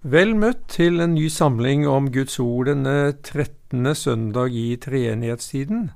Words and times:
Vel 0.00 0.30
møtt 0.32 0.62
til 0.72 0.96
en 1.04 1.12
ny 1.12 1.26
samling 1.28 1.82
om 1.84 2.06
Guds 2.08 2.38
ord 2.40 2.70
denne 2.70 3.12
13. 3.20 3.84
søndag 3.92 4.54
i 4.56 4.78
treenighetstiden. 4.80 5.90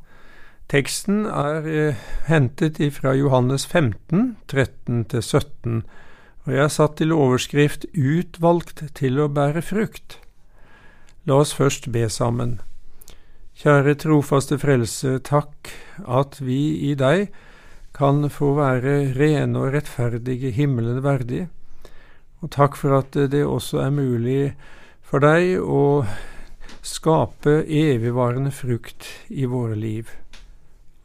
Teksten 0.68 1.24
er 1.24 1.64
eh, 1.64 2.02
hentet 2.28 2.82
fra 2.92 3.14
Johannes 3.16 3.64
15, 3.64 4.36
13-17, 4.52 5.80
og 6.44 6.52
jeg 6.52 6.62
er 6.66 6.74
satt 6.76 6.98
til 7.00 7.16
overskrift 7.16 7.88
Utvalgt 7.96 8.84
til 8.92 9.24
å 9.24 9.30
bære 9.32 9.64
frukt. 9.64 10.18
La 11.24 11.40
oss 11.40 11.56
først 11.56 11.88
be 11.88 12.04
sammen. 12.12 12.58
Kjære 13.56 13.96
trofaste 14.04 14.60
Frelse, 14.60 15.16
takk 15.24 15.72
at 16.04 16.42
vi 16.44 16.92
i 16.92 16.92
deg 16.92 17.30
kan 17.96 18.28
få 18.28 18.52
være 18.60 19.14
rene 19.16 19.64
og 19.64 19.72
rettferdige 19.72 20.52
himmelen 20.52 21.00
verdig. 21.00 21.46
Og 22.44 22.50
takk 22.52 22.74
for 22.76 22.92
at 22.98 23.16
det 23.32 23.40
også 23.48 23.78
er 23.86 23.92
mulig 23.94 24.40
for 25.00 25.24
deg 25.24 25.62
å 25.64 26.04
skape 26.84 27.62
evigvarende 27.64 28.50
frukt 28.52 29.06
i 29.32 29.46
våre 29.48 29.76
liv. 29.80 30.10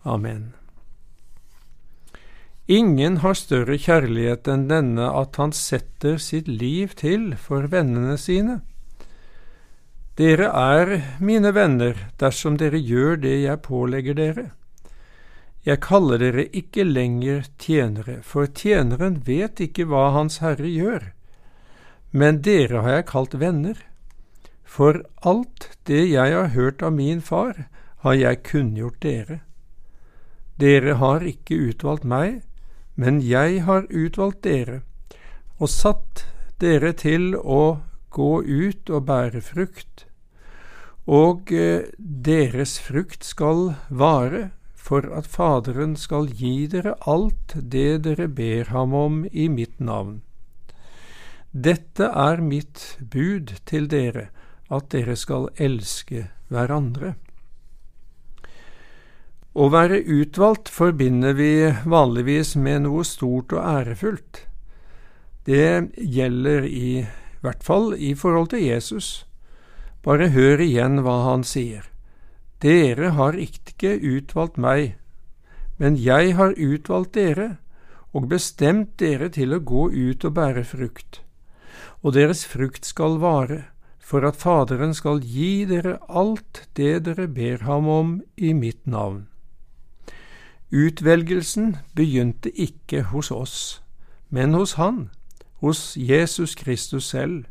Amen. 0.03 0.49
Ingen 2.67 3.21
har 3.23 3.37
større 3.39 3.77
kjærlighet 3.79 4.49
enn 4.51 4.65
denne 4.67 5.07
at 5.15 5.39
han 5.39 5.53
setter 5.55 6.19
sitt 6.19 6.49
liv 6.51 6.91
til 6.99 7.31
for 7.39 7.69
vennene 7.71 8.17
sine. 8.19 8.57
Dere 10.19 10.49
er 10.51 10.91
mine 11.23 11.53
venner 11.55 11.95
dersom 12.19 12.57
dere 12.59 12.81
gjør 12.83 13.15
det 13.23 13.37
jeg 13.45 13.61
pålegger 13.63 14.19
dere. 14.19 14.45
Jeg 15.63 15.79
kaller 15.87 16.19
dere 16.19 16.45
ikke 16.51 16.83
lenger 16.83 17.47
tjenere, 17.63 18.19
for 18.27 18.51
tjeneren 18.51 19.21
vet 19.23 19.63
ikke 19.63 19.87
hva 19.87 20.09
Hans 20.17 20.41
Herre 20.43 20.67
gjør 20.67 21.07
men 22.11 22.41
dere 22.41 22.81
har 22.83 22.99
jeg 22.99 23.09
kalt 23.11 23.35
venner, 23.41 23.77
for 24.63 25.01
alt 25.25 25.69
det 25.89 26.05
jeg 26.11 26.33
har 26.33 26.51
hørt 26.55 26.83
av 26.85 26.93
min 26.93 27.21
far, 27.21 27.67
har 28.05 28.15
jeg 28.15 28.43
kunngjort 28.47 28.99
dere. 29.03 29.41
Dere 30.59 30.97
har 30.99 31.25
ikke 31.25 31.57
utvalgt 31.69 32.05
meg, 32.05 32.41
men 32.95 33.21
jeg 33.23 33.63
har 33.67 33.87
utvalgt 33.89 34.43
dere, 34.43 34.81
og 35.59 35.71
satt 35.71 36.25
dere 36.59 36.93
til 36.93 37.33
å 37.35 37.79
gå 38.11 38.31
ut 38.43 38.89
og 38.89 39.05
bære 39.07 39.41
frukt, 39.45 40.05
og 41.09 41.51
eh, 41.55 41.89
deres 41.97 42.77
frukt 42.83 43.25
skal 43.25 43.73
vare, 43.89 44.49
for 44.75 45.05
at 45.13 45.27
Faderen 45.29 45.95
skal 45.99 46.29
gi 46.33 46.65
dere 46.71 46.95
alt 47.09 47.53
det 47.73 48.01
dere 48.05 48.27
ber 48.27 48.71
ham 48.73 48.93
om 48.97 49.21
i 49.31 49.47
mitt 49.51 49.77
navn. 49.79 50.21
Dette 51.51 52.05
er 52.05 52.43
mitt 52.45 52.99
bud 53.01 53.55
til 53.65 53.87
dere, 53.89 54.27
at 54.69 54.91
dere 54.93 55.15
skal 55.17 55.47
elske 55.57 56.27
hverandre. 56.53 57.15
Å 59.57 59.65
være 59.73 59.97
utvalgt 60.05 60.69
forbinder 60.69 61.33
vi 61.33 61.71
vanligvis 61.89 62.53
med 62.53 62.83
noe 62.85 63.01
stort 63.01 63.55
og 63.57 63.65
ærefullt. 63.65 64.43
Det 65.49 65.89
gjelder 65.97 66.67
i 66.69 67.07
hvert 67.41 67.65
fall 67.65 67.95
i 67.97 68.13
forhold 68.13 68.51
til 68.53 68.67
Jesus. 68.67 69.25
Bare 70.05 70.29
hør 70.29 70.61
igjen 70.61 71.01
hva 71.01 71.15
han 71.31 71.41
sier. 71.41 71.87
Dere 72.61 73.15
har 73.17 73.33
ikke 73.33 73.95
utvalgt 73.97 74.61
meg, 74.61 74.99
men 75.81 75.97
jeg 75.97 76.35
har 76.37 76.53
utvalgt 76.53 77.17
dere 77.17 77.55
og 78.13 78.29
bestemt 78.29 78.99
dere 79.01 79.31
til 79.33 79.57
å 79.57 79.63
gå 79.65 79.87
ut 79.89 80.29
og 80.29 80.37
bære 80.37 80.63
frukt 80.67 81.23
og 82.03 82.13
deres 82.13 82.45
frukt 82.47 82.85
skal 82.85 83.19
vare, 83.21 83.63
for 83.99 84.25
at 84.25 84.39
Faderen 84.41 84.93
skal 84.97 85.21
gi 85.21 85.65
dere 85.69 85.99
alt 86.09 86.65
det 86.77 87.05
dere 87.05 87.27
ber 87.27 87.65
ham 87.67 87.87
om 87.87 88.15
i 88.37 88.53
mitt 88.53 88.87
navn. 88.87 89.27
Utvelgelsen 90.71 91.77
begynte 91.95 92.49
ikke 92.53 93.03
hos 93.09 93.31
oss, 93.31 93.81
men 94.29 94.53
hos 94.53 94.73
Han, 94.73 95.09
hos 95.61 95.97
Jesus 95.97 96.55
Kristus 96.55 97.09
selv. 97.09 97.45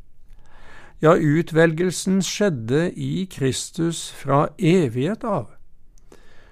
Ja, 1.02 1.14
utvelgelsen 1.14 2.22
skjedde 2.22 2.92
i 2.94 3.26
Kristus 3.30 4.10
fra 4.10 4.48
evighet 4.58 5.24
av. 5.24 5.50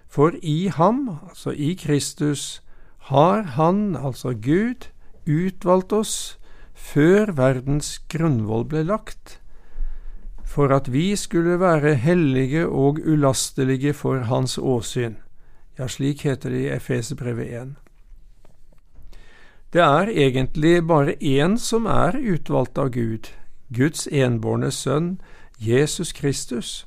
For 0.08 0.34
i 0.42 0.68
ham, 0.68 1.08
altså 1.28 1.50
i 1.50 1.74
Kristus, 1.74 2.62
har 3.10 3.42
Han, 3.42 3.96
altså 3.96 4.34
Gud, 4.34 4.90
utvalgt 5.26 5.92
oss 5.92 6.38
før 6.76 7.32
verdens 7.36 7.96
grunnvoll 8.12 8.66
ble 8.68 8.84
lagt, 8.84 9.38
for 10.44 10.72
at 10.72 10.92
vi 10.92 11.16
skulle 11.16 11.58
være 11.60 11.96
hellige 12.00 12.66
og 12.68 13.00
ulastelige 13.00 13.92
for 13.96 14.28
Hans 14.28 14.58
åsyn. 14.58 15.16
Ja, 15.78 15.88
slik 15.88 16.22
heter 16.24 16.50
det 16.50 16.60
i 16.60 16.70
Efeserbrevet 16.76 17.48
1. 17.62 17.74
Det 19.72 19.82
er 19.82 20.08
egentlig 20.08 20.86
bare 20.86 21.16
én 21.20 21.58
som 21.58 21.86
er 21.86 22.16
utvalgt 22.16 22.78
av 22.78 22.92
Gud, 22.94 23.32
Guds 23.74 24.06
enbårne 24.06 24.70
sønn, 24.70 25.18
Jesus 25.58 26.12
Kristus. 26.12 26.86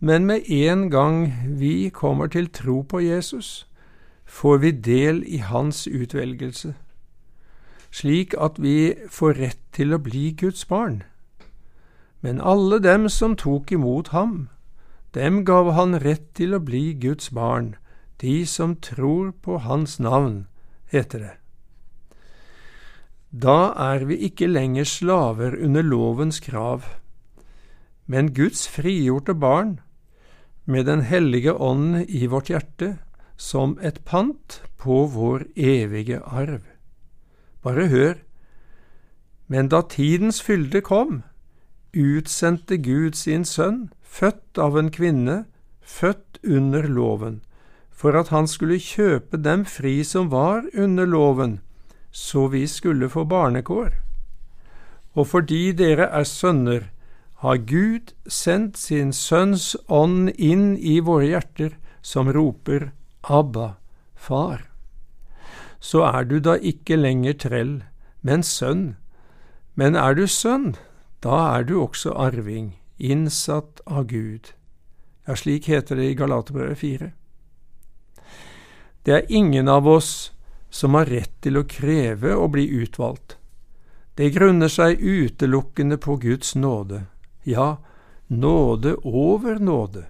Men 0.00 0.26
med 0.26 0.48
en 0.48 0.90
gang 0.90 1.32
vi 1.60 1.88
kommer 1.88 2.26
til 2.26 2.48
tro 2.48 2.82
på 2.82 3.00
Jesus, 3.00 3.66
får 4.24 4.58
vi 4.58 4.70
del 4.70 5.24
i 5.26 5.36
hans 5.36 5.86
utvelgelse 5.86 6.74
slik 7.90 8.34
at 8.38 8.58
vi 8.58 8.94
får 9.10 9.34
rett 9.34 9.62
til 9.72 9.94
å 9.94 10.02
bli 10.02 10.30
Guds 10.32 10.66
barn. 10.68 11.02
Men 12.20 12.40
alle 12.40 12.78
dem 12.78 13.08
som 13.08 13.36
tok 13.36 13.72
imot 13.72 14.12
ham, 14.14 14.48
dem 15.14 15.42
gav 15.44 15.72
han 15.74 15.98
rett 16.04 16.28
til 16.38 16.54
å 16.54 16.62
bli 16.62 16.92
Guds 16.94 17.32
barn, 17.34 17.74
de 18.22 18.44
som 18.46 18.76
tror 18.76 19.32
på 19.42 19.58
Hans 19.64 19.98
navn, 19.98 20.46
heter 20.92 21.24
det. 21.24 21.34
Da 23.30 23.72
er 23.78 24.04
vi 24.06 24.18
ikke 24.26 24.50
lenger 24.50 24.84
slaver 24.84 25.54
under 25.56 25.82
lovens 25.86 26.40
krav, 26.42 26.84
men 28.06 28.34
Guds 28.34 28.66
frigjorte 28.68 29.34
barn, 29.34 29.78
med 30.66 30.86
Den 30.86 31.00
hellige 31.00 31.54
ånd 31.54 32.04
i 32.06 32.26
vårt 32.26 32.50
hjerte, 32.50 32.98
som 33.36 33.78
et 33.82 34.04
pant 34.04 34.60
på 34.78 35.06
vår 35.10 35.46
evige 35.56 36.20
arv. 36.22 36.62
Bare 37.62 37.88
hør. 37.88 38.14
Men 39.48 39.68
da 39.68 39.82
tidens 39.82 40.40
fylde 40.42 40.80
kom, 40.80 41.22
utsendte 41.92 42.78
Gud 42.78 43.18
sin 43.18 43.44
sønn, 43.44 43.90
født 44.02 44.58
av 44.58 44.78
en 44.78 44.90
kvinne, 44.94 45.44
født 45.82 46.38
under 46.46 46.86
loven, 46.86 47.40
for 47.90 48.16
at 48.16 48.30
han 48.30 48.46
skulle 48.48 48.78
kjøpe 48.80 49.40
dem 49.42 49.66
fri 49.66 50.00
som 50.06 50.30
var 50.30 50.64
under 50.72 51.06
loven, 51.06 51.58
så 52.10 52.46
vi 52.48 52.64
skulle 52.70 53.10
få 53.10 53.26
barnekår. 53.26 53.98
Og 55.18 55.26
fordi 55.26 55.72
dere 55.74 56.06
er 56.06 56.24
sønner, 56.24 56.88
har 57.42 57.56
Gud 57.66 58.12
sendt 58.28 58.78
sin 58.78 59.14
Sønns 59.16 59.72
ånd 59.88 60.28
inn 60.36 60.76
i 60.76 61.00
våre 61.00 61.32
hjerter, 61.32 61.76
som 62.02 62.30
roper 62.32 62.92
Abba, 63.24 63.74
Far 64.14 64.69
så 65.80 66.04
er 66.04 66.24
du 66.28 66.38
da 66.40 66.56
ikke 66.56 66.96
lenger 67.00 67.36
trell, 67.40 67.74
men 68.20 68.44
sønn. 68.44 68.96
Men 69.74 69.96
er 69.96 70.14
du 70.14 70.26
sønn, 70.28 70.74
da 71.24 71.56
er 71.56 71.64
du 71.64 71.78
også 71.80 72.12
arving, 72.12 72.76
innsatt 72.98 73.80
av 73.86 74.10
Gud. 74.12 74.52
Ja, 75.26 75.36
slik 75.36 75.68
heter 75.72 75.96
det 75.96 76.10
i 76.10 76.18
Galaterbrevet 76.18 76.78
4. 76.78 77.10
Det 79.04 79.14
er 79.16 79.32
ingen 79.32 79.68
av 79.68 79.88
oss 79.88 80.32
som 80.70 80.94
har 80.94 81.08
rett 81.08 81.32
til 81.40 81.56
å 81.56 81.66
kreve 81.68 82.34
å 82.36 82.48
bli 82.52 82.66
utvalgt. 82.82 83.38
Det 84.14 84.30
grunner 84.36 84.68
seg 84.68 85.00
utelukkende 85.00 85.96
på 85.96 86.18
Guds 86.20 86.54
nåde, 86.54 87.06
ja, 87.48 87.78
nåde 88.28 88.98
over 89.02 89.56
nåde. 89.58 90.04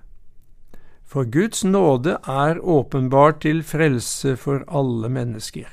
For 1.11 1.27
Guds 1.27 1.65
nåde 1.65 2.13
er 2.23 2.61
åpenbart 2.63 3.41
til 3.43 3.65
frelse 3.67 4.37
for 4.39 4.63
alle 4.71 5.09
mennesker. 5.11 5.67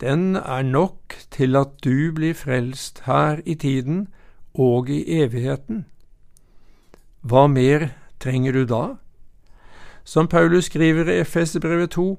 Den 0.00 0.36
er 0.36 0.62
nok 0.62 1.14
til 1.30 1.56
at 1.56 1.78
du 1.84 2.12
blir 2.12 2.34
frelst 2.36 3.00
her 3.06 3.40
i 3.46 3.54
tiden 3.54 4.08
og 4.54 4.90
i 4.92 5.00
evigheten. 5.22 5.86
Hva 7.22 7.46
mer 7.48 7.88
trenger 8.20 8.52
du 8.52 8.66
da? 8.68 8.82
Som 10.04 10.28
Paulus 10.28 10.68
skriver 10.68 11.08
i 11.08 11.22
Efesebrevet 11.22 11.96
2, 11.96 12.18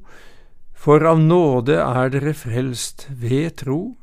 for 0.73 1.05
av 1.05 1.21
nåde 1.21 1.77
er 1.77 2.09
dere 2.09 2.33
frelst 2.33 3.05
ved 3.09 3.61
tro, 3.61 3.97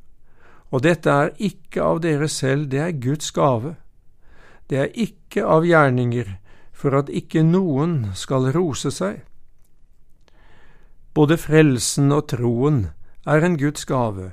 og 0.70 0.84
dette 0.86 1.10
er 1.10 1.34
ikke 1.42 1.82
av 1.82 2.04
dere 2.06 2.28
selv, 2.30 2.70
det 2.70 2.78
er 2.78 2.94
Guds 3.02 3.34
gave. 3.34 3.74
Det 4.70 4.78
er 4.78 4.94
ikke 4.94 5.42
av 5.42 5.66
gjerninger, 5.66 6.38
for 6.82 6.98
at 6.98 7.10
ikke 7.14 7.44
noen 7.46 8.10
skal 8.18 8.50
rose 8.56 8.90
seg. 8.90 9.20
Både 11.14 11.36
frelsen 11.38 12.10
og 12.10 12.26
troen 12.32 12.86
er 13.28 13.44
en 13.46 13.58
Guds 13.60 13.84
gave, 13.86 14.32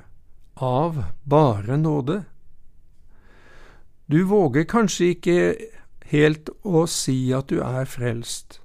av 0.56 1.04
bare 1.22 1.76
nåde. 1.78 2.24
Du 4.10 4.24
våger 4.26 4.66
kanskje 4.66 5.12
ikke 5.14 5.36
helt 6.10 6.50
å 6.66 6.82
si 6.90 7.30
at 7.36 7.52
du 7.52 7.60
er 7.62 7.86
frelst. 7.86 8.58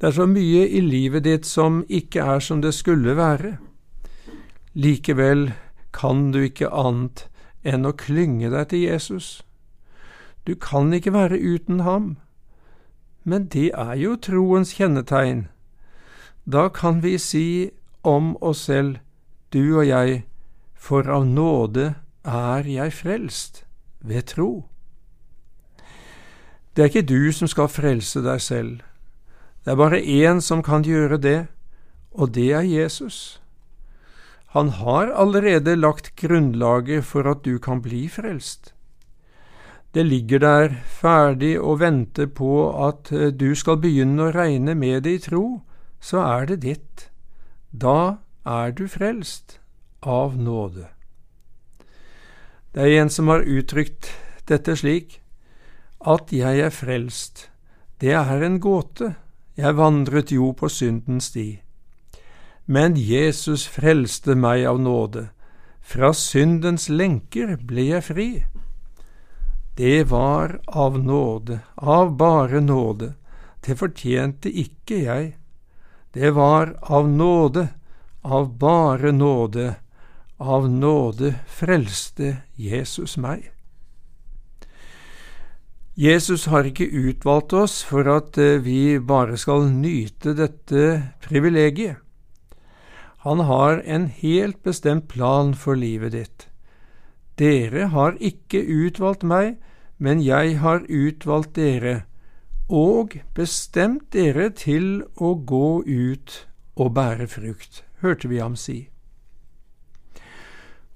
Det 0.00 0.10
er 0.10 0.16
så 0.18 0.26
mye 0.26 0.66
i 0.66 0.82
livet 0.82 1.24
ditt 1.24 1.46
som 1.46 1.84
ikke 1.86 2.24
er 2.34 2.42
som 2.42 2.60
det 2.64 2.74
skulle 2.74 3.14
være. 3.16 3.54
Likevel 4.74 5.52
kan 5.94 6.32
du 6.34 6.42
ikke 6.42 6.72
annet 6.74 7.28
enn 7.64 7.86
å 7.86 7.94
klynge 7.96 8.50
deg 8.52 8.72
til 8.72 8.82
Jesus. 8.90 9.28
Du 10.44 10.56
kan 10.58 10.92
ikke 10.92 11.14
være 11.14 11.38
uten 11.38 11.80
ham. 11.86 12.16
Men 13.26 13.48
det 13.50 13.72
er 13.74 13.96
jo 13.98 14.14
troens 14.22 14.76
kjennetegn. 14.78 15.48
Da 16.46 16.68
kan 16.70 17.00
vi 17.02 17.16
si 17.18 17.72
om 18.06 18.36
oss 18.38 18.68
selv, 18.68 19.00
du 19.50 19.80
og 19.80 19.86
jeg, 19.88 20.20
for 20.74 21.08
av 21.10 21.26
nåde 21.26 21.96
er 22.22 22.68
jeg 22.70 22.94
frelst, 22.94 23.64
ved 23.98 24.30
tro. 24.30 24.50
Det 26.76 26.84
er 26.84 26.92
ikke 26.92 27.08
du 27.08 27.32
som 27.34 27.50
skal 27.50 27.72
frelse 27.72 28.22
deg 28.22 28.38
selv. 28.44 28.78
Det 29.64 29.74
er 29.74 29.80
bare 29.80 29.98
én 29.98 30.38
som 30.44 30.62
kan 30.62 30.86
gjøre 30.86 31.18
det, 31.18 31.40
og 32.14 32.30
det 32.38 32.52
er 32.54 32.62
Jesus. 32.62 33.40
Han 34.54 34.70
har 34.78 35.10
allerede 35.10 35.74
lagt 35.74 36.14
grunnlaget 36.14 37.02
for 37.04 37.26
at 37.26 37.42
du 37.42 37.58
kan 37.58 37.82
bli 37.82 38.06
frelst. 38.08 38.75
Det 39.96 40.02
ligger 40.04 40.38
der 40.38 40.74
ferdig 40.84 41.54
og 41.56 41.78
venter 41.80 42.26
på 42.28 42.68
at 42.84 43.08
eh, 43.12 43.30
du 43.32 43.54
skal 43.56 43.78
begynne 43.80 44.26
å 44.26 44.32
regne 44.34 44.74
med 44.76 45.06
det 45.06 45.12
i 45.16 45.20
tro, 45.24 45.62
så 46.04 46.20
er 46.20 46.50
det 46.50 46.58
ditt. 46.66 47.06
Da 47.72 48.18
er 48.44 48.74
du 48.76 48.84
frelst 48.92 49.56
av 50.04 50.36
nåde. 50.36 50.84
Det 52.76 52.84
er 52.84 53.00
en 53.00 53.08
som 53.08 53.32
har 53.32 53.48
uttrykt 53.48 54.10
dette 54.52 54.74
slik, 54.76 55.22
at 56.04 56.28
jeg 56.28 56.60
er 56.60 56.76
frelst, 56.76 57.46
det 57.96 58.12
er 58.12 58.44
en 58.44 58.60
gåte 58.60 59.14
jeg 59.56 59.78
vandret 59.78 60.34
jo 60.36 60.50
på 60.52 60.68
syndens 60.68 61.30
sti. 61.32 61.46
Men 62.68 63.00
Jesus 63.00 63.64
frelste 63.64 64.36
meg 64.36 64.66
av 64.68 64.76
nåde, 64.76 65.30
fra 65.80 66.12
syndens 66.12 66.90
lenker 66.92 67.56
ble 67.64 67.88
jeg 67.94 68.04
fri. 68.12 68.28
Det 69.76 70.04
var 70.04 70.60
av 70.66 70.98
nåde, 70.98 71.60
av 71.74 72.16
bare 72.16 72.60
nåde, 72.60 73.14
det 73.60 73.76
fortjente 73.76 74.48
ikke 74.48 75.00
jeg. 75.02 75.26
Det 76.12 76.30
var 76.32 76.78
av 76.80 77.08
nåde, 77.08 77.68
av 78.22 78.54
bare 78.58 79.12
nåde, 79.12 79.74
av 80.36 80.70
nåde 80.70 81.34
frelste 81.46 82.36
Jesus 82.56 83.18
meg. 83.20 83.50
Jesus 85.94 86.46
har 86.52 86.64
ikke 86.68 86.88
utvalgt 86.88 87.52
oss 87.52 87.82
for 87.84 88.08
at 88.12 88.36
eh, 88.40 88.56
vi 88.64 88.96
bare 88.96 89.36
skal 89.40 89.68
nyte 89.68 90.32
dette 90.36 90.88
privilegiet. 91.24 92.00
Han 93.28 93.40
har 93.44 93.80
en 93.84 94.08
helt 94.08 94.62
bestemt 94.62 95.08
plan 95.08 95.54
for 95.56 95.76
livet 95.76 96.12
ditt. 96.12 96.48
Dere 97.36 97.90
har 97.92 98.16
ikke 98.20 98.62
utvalgt 98.64 99.24
meg, 99.24 99.56
men 99.98 100.20
jeg 100.24 100.58
har 100.60 100.84
utvalgt 100.88 101.56
dere, 101.56 102.04
og 102.68 103.18
bestemt 103.36 104.08
dere 104.12 104.50
til 104.50 105.04
å 105.16 105.34
gå 105.36 105.82
ut 105.84 106.36
og 106.76 106.92
bære 106.96 107.28
frukt, 107.30 107.84
hørte 108.02 108.28
vi 108.28 108.40
ham 108.42 108.56
si. 108.56 108.88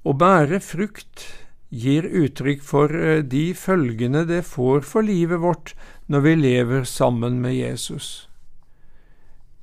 Å 0.00 0.16
bære 0.16 0.60
frukt 0.64 1.26
gir 1.70 2.06
uttrykk 2.08 2.62
for 2.64 2.94
eh, 2.96 3.20
de 3.22 3.52
følgene 3.54 4.24
det 4.26 4.42
får 4.48 4.82
for 4.88 5.06
livet 5.06 5.40
vårt 5.42 5.74
når 6.10 6.24
vi 6.24 6.34
lever 6.40 6.88
sammen 6.88 7.38
med 7.40 7.54
Jesus. 7.54 8.28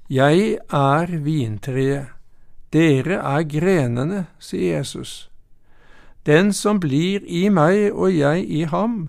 Jeg 0.07 0.59
er 0.71 1.17
vintreet, 1.19 2.13
dere 2.71 3.17
er 3.19 3.43
grenene, 3.49 4.27
sier 4.39 4.77
Jesus. 4.77 5.27
Den 6.27 6.51
som 6.53 6.81
blir 6.83 7.23
i 7.23 7.47
meg 7.47 7.93
og 7.93 8.11
jeg 8.11 8.43
i 8.51 8.65
ham, 8.67 9.07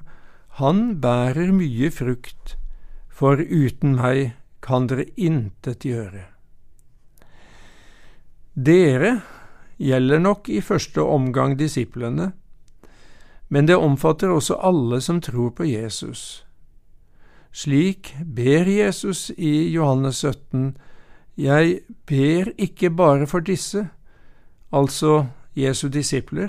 han 0.60 1.00
bærer 1.02 1.50
mye 1.54 1.90
frukt, 1.90 2.54
for 3.10 3.40
uten 3.42 3.96
meg 3.98 4.36
kan 4.62 4.86
dere 4.86 5.08
intet 5.18 5.86
gjøre. 5.86 6.28
Dere 8.54 9.20
gjelder 9.78 10.22
nok 10.22 10.48
i 10.50 10.60
første 10.62 11.02
omgang 11.02 11.56
disiplene, 11.58 12.32
men 13.48 13.66
det 13.66 13.78
omfatter 13.78 14.30
også 14.34 14.58
alle 14.62 15.00
som 15.00 15.20
tror 15.22 15.50
på 15.58 15.66
Jesus. 15.66 16.44
Slik 17.50 18.12
ber 18.22 18.68
Jesus 18.68 19.30
i 19.36 19.72
Johannes 19.72 20.22
17, 20.22 20.76
Jeg 21.38 21.80
ber 22.06 22.50
ikke 22.58 22.90
bare 22.90 23.26
for 23.26 23.40
disse, 23.40 23.88
altså 24.72 25.26
Jesu 25.56 25.88
disipler, 25.88 26.48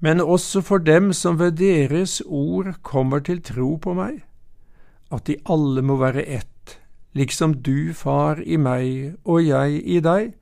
men 0.00 0.20
også 0.20 0.62
for 0.64 0.78
dem 0.78 1.12
som 1.12 1.38
ved 1.38 1.58
deres 1.60 2.20
ord 2.26 2.74
kommer 2.82 3.20
til 3.20 3.42
tro 3.44 3.76
på 3.76 3.94
meg, 3.94 4.22
at 5.12 5.26
de 5.26 5.36
alle 5.44 5.82
må 5.82 5.96
være 6.00 6.24
ett, 6.24 6.78
liksom 7.12 7.60
du, 7.62 7.92
Far, 7.94 8.40
i 8.40 8.56
meg 8.56 9.16
og 9.24 9.44
jeg 9.44 9.82
i 9.84 10.00
deg, 10.00 10.32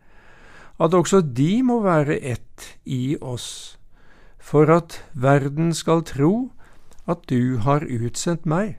at 0.78 0.94
også 0.94 1.20
de 1.20 1.62
må 1.66 1.81
være 1.82 2.20
ett 2.22 2.78
i 2.87 3.16
oss 3.20 3.78
for 4.49 4.70
at 4.72 5.02
verden 5.12 5.75
skal 5.75 6.04
tro 6.06 6.50
at 7.08 7.26
du 7.28 7.58
har 7.64 7.84
utsendt 7.84 8.46
meg. 8.49 8.78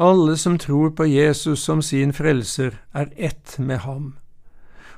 Alle 0.00 0.36
som 0.40 0.56
tror 0.58 0.94
på 0.96 1.04
Jesus 1.06 1.60
som 1.66 1.82
sin 1.84 2.14
frelser, 2.16 2.80
er 2.94 3.12
ett 3.16 3.58
med 3.58 3.84
ham, 3.84 4.14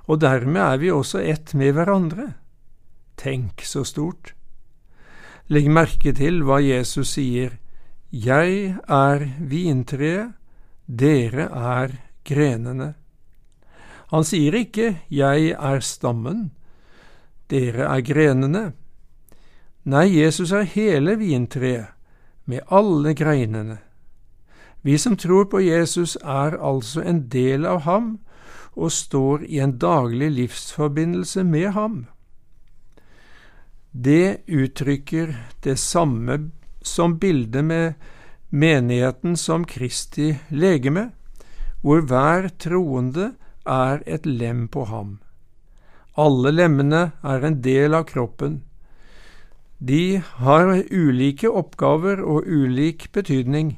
og 0.06 0.20
dermed 0.23 0.61
er 0.62 0.78
vi 0.78 0.93
også 0.94 1.19
ett 1.19 1.55
med 1.58 1.75
hverandre. 1.75 2.32
Tenk 3.17 3.62
så 3.67 3.85
stort! 3.85 4.35
Legg 5.53 5.69
merke 5.70 6.12
til 6.17 6.43
hva 6.47 6.61
Jesus 6.62 7.14
sier, 7.17 7.59
Jeg 8.12 8.76
er 8.88 9.25
vintreet, 9.38 10.32
dere 10.87 11.49
er 11.49 11.97
grenene. 12.25 12.94
Han 14.12 14.25
sier 14.25 14.55
ikke 14.55 14.99
Jeg 15.09 15.55
er 15.56 15.81
stammen, 15.81 16.50
dere 17.49 17.88
er 17.88 18.05
grenene. 18.05 18.73
Nei, 19.85 20.07
Jesus 20.21 20.52
er 20.52 20.69
hele 20.69 21.16
vintreet, 21.19 21.88
med 22.45 22.61
alle 22.71 23.14
greinene. 23.14 23.78
Vi 24.83 24.99
som 24.99 25.16
tror 25.16 25.45
på 25.45 25.61
Jesus, 25.62 26.16
er 26.23 26.59
altså 26.59 27.02
en 27.02 27.28
del 27.31 27.66
av 27.66 27.85
ham 27.87 28.19
og 28.75 28.92
står 28.92 29.45
i 29.47 29.61
en 29.62 29.76
daglig 29.78 30.31
livsforbindelse 30.31 31.45
med 31.45 31.71
ham. 31.76 32.07
Det 33.92 34.40
uttrykker 34.46 35.37
det 35.61 35.76
samme 35.76 36.50
som 36.80 37.18
bildet 37.18 37.64
med 37.64 37.94
menigheten 38.49 39.37
som 39.37 39.64
Kristi 39.64 40.38
legeme, 40.49 41.11
hvor 41.82 42.00
hver 42.00 42.49
troende 42.56 43.34
er 43.68 44.00
et 44.06 44.25
lem 44.26 44.64
på 44.68 44.87
ham. 44.88 45.18
Alle 46.16 46.52
lemmene 46.52 47.12
er 47.22 47.44
en 47.44 47.61
del 47.61 47.94
av 47.94 48.06
kroppen. 48.08 48.62
De 49.78 50.22
har 50.40 50.72
ulike 50.90 51.49
oppgaver 51.49 52.22
og 52.25 52.49
ulik 52.49 53.11
betydning, 53.12 53.76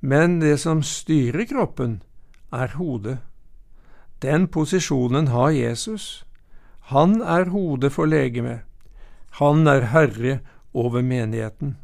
men 0.00 0.40
det 0.40 0.60
som 0.64 0.80
styrer 0.82 1.44
kroppen, 1.44 2.00
er 2.52 2.72
hodet. 2.76 3.18
Den 4.22 4.46
posisjonen 4.48 5.28
har 5.28 5.50
Jesus. 5.50 6.24
Han 6.88 7.20
er 7.20 7.50
hodet 7.52 7.92
for 7.92 8.08
legemet. 8.08 8.64
Han 9.40 9.66
er 9.68 9.90
herre 9.92 10.38
over 10.72 11.02
menigheten. 11.02 11.76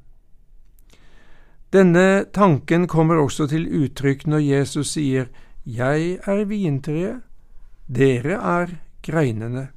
Denne 1.72 2.24
tanken 2.32 2.86
kommer 2.88 3.20
også 3.20 3.46
til 3.48 3.64
uttrykk 3.64 4.26
når 4.28 4.44
Jesus 4.44 4.92
sier 4.92 5.30
Jeg 5.64 6.18
er 6.28 6.44
vintreet, 6.48 7.22
dere 7.88 8.36
er 8.36 8.74
greinene. 9.04 9.70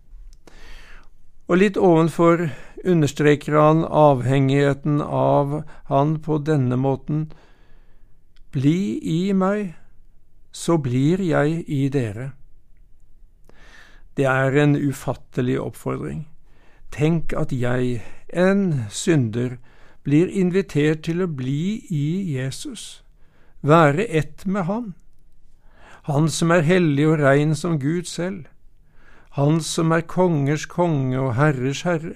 Og 1.47 1.59
litt 1.61 1.77
ovenfor 1.77 2.49
understreker 2.85 3.57
han 3.59 3.83
avhengigheten 3.85 5.01
av 5.01 5.61
han 5.91 6.19
på 6.25 6.39
denne 6.43 6.77
måten. 6.79 7.27
Bli 8.51 8.99
i 8.99 9.33
meg, 9.33 9.75
så 10.51 10.77
blir 10.77 11.23
jeg 11.23 11.63
i 11.67 11.87
dere. 11.91 12.31
Det 14.15 14.27
er 14.31 14.55
en 14.63 14.75
ufattelig 14.79 15.59
oppfordring. 15.59 16.23
Tenk 16.95 17.33
at 17.35 17.51
jeg, 17.51 18.01
en 18.33 18.85
synder, 18.89 19.57
blir 20.03 20.31
invitert 20.31 21.03
til 21.03 21.25
å 21.25 21.27
bli 21.27 21.83
i 21.91 22.35
Jesus, 22.37 23.03
være 23.61 24.07
ett 24.07 24.45
med 24.45 24.63
Han, 24.63 24.93
Han 26.03 26.29
som 26.29 26.51
er 26.51 26.61
hellig 26.61 27.07
og 27.07 27.19
rein 27.19 27.55
som 27.55 27.79
Gud 27.79 28.05
selv 28.05 28.45
han 29.35 29.57
som 29.59 29.91
er 29.91 30.05
kongers 30.07 30.63
konge 30.71 31.17
og 31.19 31.33
herrers 31.35 31.81
herre. 31.83 32.13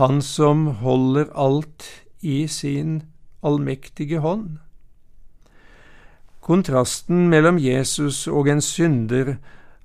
Han 0.00 0.22
som 0.24 0.62
holder 0.80 1.26
alt 1.36 1.84
i 2.24 2.46
sin 2.48 3.02
allmektige 3.44 4.22
hånd. 4.24 4.56
Kontrasten 6.40 7.28
mellom 7.28 7.58
Jesus 7.60 8.24
og 8.26 8.48
en 8.48 8.64
synder 8.64 9.34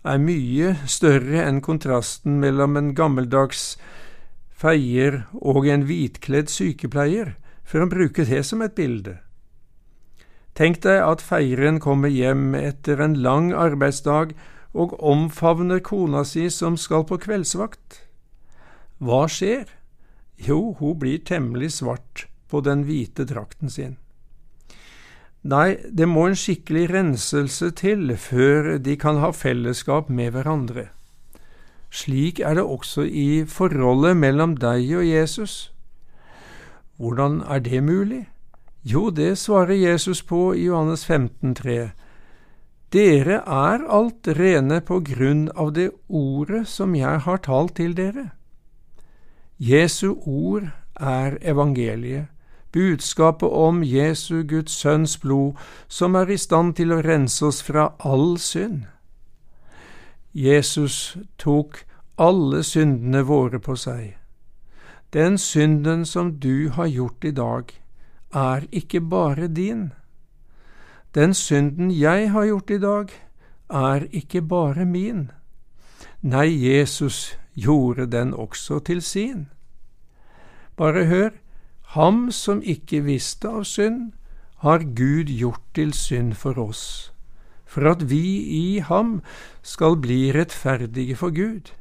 er 0.06 0.22
mye 0.22 0.76
større 0.90 1.44
enn 1.44 1.62
kontrasten 1.66 2.40
mellom 2.42 2.78
en 2.80 2.94
gammeldags 2.98 3.76
feier 4.56 5.24
og 5.42 5.68
en 5.68 5.86
hvitkledd 5.88 6.52
sykepleier, 6.52 7.36
for 7.66 7.82
å 7.82 7.90
bruke 7.90 8.28
det 8.30 8.44
som 8.46 8.62
et 8.62 8.76
bilde. 8.78 9.18
Tenk 10.56 10.80
deg 10.86 11.02
at 11.04 11.24
feieren 11.26 11.82
kommer 11.84 12.14
hjem 12.14 12.54
etter 12.56 13.02
en 13.04 13.18
lang 13.20 13.50
arbeidsdag 13.52 14.36
og 14.76 14.96
omfavner 15.04 15.82
kona 15.84 16.24
si 16.28 16.46
som 16.54 16.78
skal 16.80 17.04
på 17.10 17.18
kveldsvakt. 17.26 18.06
Hva 19.04 19.26
skjer? 19.32 19.68
Jo, 20.40 20.76
hun 20.80 20.96
blir 21.02 21.20
temmelig 21.28 21.74
svart 21.80 22.28
på 22.52 22.62
den 22.64 22.86
hvite 22.88 23.26
drakten 23.28 23.72
sin. 23.72 23.98
Nei, 25.46 25.78
det 25.94 26.08
må 26.10 26.24
en 26.26 26.38
skikkelig 26.38 26.88
renselse 26.90 27.68
til 27.78 28.16
før 28.18 28.80
de 28.82 28.96
kan 28.98 29.20
ha 29.22 29.30
fellesskap 29.30 30.10
med 30.10 30.34
hverandre. 30.34 30.88
Slik 31.94 32.42
er 32.42 32.58
det 32.58 32.64
også 32.66 33.06
i 33.06 33.46
forholdet 33.46 34.18
mellom 34.18 34.56
deg 34.58 34.90
og 34.98 35.06
Jesus. 35.06 35.70
Hvordan 36.98 37.44
er 37.46 37.62
det 37.62 37.84
mulig? 37.84 38.26
Jo, 38.82 39.12
det 39.14 39.38
svarer 39.38 39.78
Jesus 39.78 40.24
på 40.26 40.54
i 40.54 40.66
Johannes 40.66 41.06
15, 41.06 41.54
3. 41.56 41.80
Dere 42.94 43.42
er 43.46 43.86
alt 43.86 44.28
rene 44.28 44.82
på 44.82 45.02
grunn 45.06 45.50
av 45.54 45.76
det 45.78 45.92
ordet 46.10 46.66
som 46.68 46.96
jeg 46.98 47.22
har 47.26 47.42
talt 47.46 47.78
til 47.78 47.94
dere. 47.94 48.32
Jesu 49.62 50.16
ord 50.26 50.72
er 50.98 51.38
evangeliet 51.42 52.34
budskapet 52.76 53.50
om 53.50 53.84
Jesu 53.84 54.44
Guds 54.44 54.76
Sønns 54.76 55.18
blod, 55.18 55.56
som 55.88 56.16
er 56.16 56.30
i 56.30 56.38
stand 56.38 56.76
til 56.76 56.92
å 56.92 57.00
rense 57.06 57.46
oss 57.48 57.62
fra 57.64 57.94
all 58.04 58.36
synd. 58.38 58.84
Jesus 60.36 61.16
tok 61.40 61.86
alle 62.20 62.64
syndene 62.68 63.24
våre 63.24 63.62
på 63.64 63.78
seg. 63.80 64.18
Den 65.16 65.38
synden 65.40 66.04
som 66.06 66.34
du 66.44 66.70
har 66.76 66.92
gjort 66.92 67.24
i 67.24 67.32
dag, 67.32 67.72
er 68.36 68.68
ikke 68.72 69.00
bare 69.02 69.48
din. 69.48 69.94
Den 71.16 71.34
synden 71.34 71.92
jeg 71.92 72.32
har 72.32 72.46
gjort 72.46 72.70
i 72.70 72.80
dag, 72.84 73.12
er 73.72 74.08
ikke 74.12 74.42
bare 74.42 74.86
min. 74.86 75.32
Nei, 76.22 76.50
Jesus 76.52 77.38
gjorde 77.56 78.12
den 78.12 78.34
også 78.34 78.80
til 78.80 79.02
sin. 79.02 79.48
Bare 80.76 81.06
hør, 81.06 81.30
Ham 81.96 82.28
som 82.36 82.60
ikke 82.60 83.06
visste 83.06 83.48
av 83.48 83.64
synd, 83.64 84.12
har 84.60 84.84
Gud 84.98 85.30
gjort 85.32 85.64
til 85.78 85.94
synd 85.96 86.34
for 86.36 86.60
oss, 86.60 87.14
for 87.64 87.88
at 87.88 88.02
vi 88.10 88.26
i 88.52 88.80
ham 88.84 89.22
skal 89.64 89.96
bli 90.04 90.34
rettferdige 90.36 91.16
for 91.16 91.32
Gud. 91.32 91.72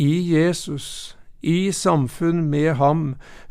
I 0.00 0.12
Jesus, 0.32 1.16
i 1.42 1.72
samfunn 1.76 2.46
med 2.48 2.78
ham, 2.80 3.02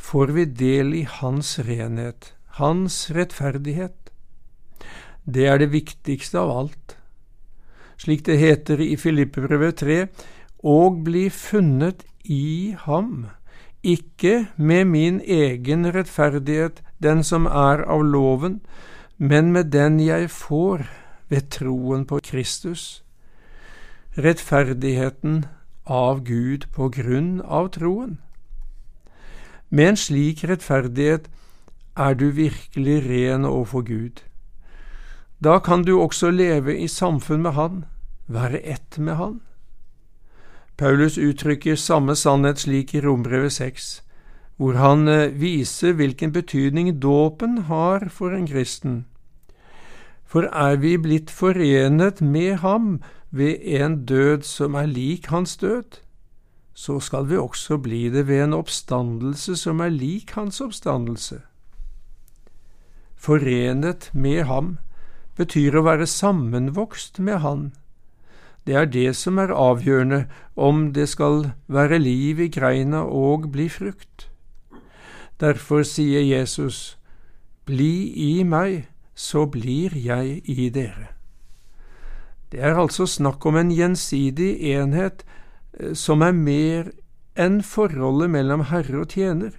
får 0.02 0.34
vi 0.34 0.46
del 0.46 0.96
i 0.98 1.04
hans 1.20 1.60
renhet, 1.62 2.34
hans 2.58 3.12
rettferdighet. 3.14 4.10
Det 5.30 5.46
er 5.46 5.62
det 5.62 5.70
viktigste 5.76 6.42
av 6.42 6.56
alt. 6.58 6.98
Slik 8.02 8.26
det 8.26 8.40
heter 8.42 8.82
i 8.82 8.98
Filippebrevet 8.98 9.78
3, 9.86 10.02
og 10.66 11.04
bli 11.06 11.28
funnet 11.30 12.02
i 12.26 12.74
ham 12.88 13.28
ikke 13.84 14.48
med 14.56 14.86
min 14.86 15.22
egen 15.22 15.86
rettferdighet, 15.94 16.82
den 17.04 17.24
som 17.24 17.46
er 17.46 17.84
av 17.84 18.04
loven, 18.04 18.62
men 19.18 19.52
med 19.52 19.72
den 19.76 20.00
jeg 20.00 20.30
får 20.32 20.88
ved 21.30 21.50
troen 21.52 22.06
på 22.06 22.20
Kristus, 22.24 23.04
rettferdigheten 24.18 25.46
av 25.86 26.24
Gud 26.24 26.68
på 26.76 26.90
grunn 26.90 27.42
av 27.42 27.74
troen. 27.76 28.20
Med 29.70 29.94
en 29.94 29.98
slik 29.98 30.44
rettferdighet 30.48 31.28
er 31.98 32.14
du 32.14 32.30
virkelig 32.32 33.00
ren 33.08 33.46
overfor 33.46 33.82
Gud. 33.82 34.22
Da 35.44 35.60
kan 35.60 35.84
du 35.84 35.98
også 36.00 36.30
leve 36.32 36.78
i 36.78 36.88
samfunn 36.88 37.42
med 37.42 37.58
Han, 37.58 37.86
være 38.28 38.62
ett 38.64 38.98
med 38.98 39.16
Han. 39.16 39.42
Paulus 40.78 41.18
uttrykker 41.18 41.76
samme 41.78 42.16
sannhet 42.16 42.64
slik 42.64 42.96
i 42.96 43.02
Rombrevet 43.02 43.54
6, 43.54 44.02
hvor 44.58 44.74
han 44.74 45.08
eh, 45.08 45.30
viser 45.30 45.94
hvilken 45.94 46.34
betydning 46.34 46.90
dåpen 47.02 47.58
har 47.70 48.10
for 48.10 48.34
en 48.34 48.48
kristen. 48.50 49.04
For 50.26 50.50
er 50.50 50.80
vi 50.82 50.96
blitt 50.98 51.30
forenet 51.30 52.22
med 52.22 52.64
ham 52.66 53.04
ved 53.30 53.62
en 53.62 54.00
død 54.06 54.42
som 54.50 54.74
er 54.74 54.90
lik 54.90 55.30
hans 55.30 55.58
død, 55.62 56.00
så 56.74 56.98
skal 57.00 57.30
vi 57.30 57.38
også 57.38 57.78
bli 57.78 58.10
det 58.10 58.28
ved 58.28 58.44
en 58.44 58.58
oppstandelse 58.58 59.56
som 59.56 59.80
er 59.80 59.94
lik 59.94 60.34
hans 60.34 60.62
oppstandelse. 60.62 61.44
Forenet 63.16 64.10
med 64.14 64.44
ham 64.50 64.78
betyr 65.38 65.78
å 65.78 65.86
være 65.86 66.10
sammenvokst 66.10 67.22
med 67.22 67.40
han 67.46 67.72
det 68.66 68.76
er 68.76 68.86
det 68.86 69.16
som 69.20 69.38
er 69.38 69.52
avgjørende 69.52 70.26
om 70.56 70.94
det 70.96 71.10
skal 71.10 71.52
være 71.68 72.00
liv 72.00 72.40
i 72.40 72.48
greina 72.48 73.04
og 73.04 73.52
bli 73.52 73.68
frukt. 73.70 74.30
Derfor 75.40 75.84
sier 75.84 76.22
Jesus, 76.24 76.98
Bli 77.66 78.12
i 78.20 78.44
meg, 78.44 78.90
så 79.16 79.46
blir 79.48 79.96
jeg 79.96 80.42
i 80.44 80.70
dere. 80.70 81.14
Det 82.52 82.60
er 82.60 82.76
altså 82.76 83.06
snakk 83.08 83.46
om 83.46 83.56
en 83.56 83.72
gjensidig 83.72 84.58
enhet 84.76 85.24
eh, 85.80 85.94
som 85.96 86.22
er 86.22 86.36
mer 86.36 86.92
enn 87.40 87.62
forholdet 87.64 88.30
mellom 88.30 88.66
herre 88.68 89.00
og 89.00 89.16
tjener. 89.16 89.56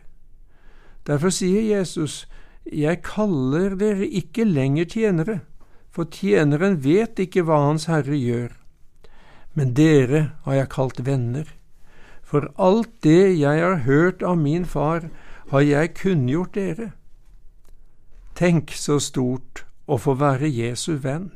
Derfor 1.06 1.32
sier 1.32 1.64
Jesus, 1.64 2.26
Jeg 2.64 3.02
kaller 3.02 3.74
dere 3.76 4.06
ikke 4.06 4.44
lenger 4.44 4.84
tjenere, 4.84 5.40
for 5.92 6.04
tjeneren 6.04 6.84
vet 6.84 7.18
ikke 7.18 7.42
hva 7.44 7.58
Hans 7.66 7.84
Herre 7.84 8.16
gjør 8.16 8.54
men 9.54 9.74
dere 9.78 10.32
har 10.44 10.58
jeg 10.58 10.72
kalt 10.74 11.00
venner, 11.06 11.46
for 12.22 12.50
alt 12.58 12.90
det 13.06 13.36
jeg 13.38 13.62
har 13.62 13.84
hørt 13.86 14.22
av 14.22 14.38
min 14.38 14.64
far, 14.66 15.08
har 15.52 15.62
jeg 15.62 15.94
kunngjort 16.00 16.54
dere. 16.58 16.92
Tenk 18.34 18.72
så 18.74 18.98
stort 18.98 19.64
å 19.86 19.98
få 20.00 20.16
være 20.18 20.50
Jesu 20.50 20.96
venn, 20.98 21.30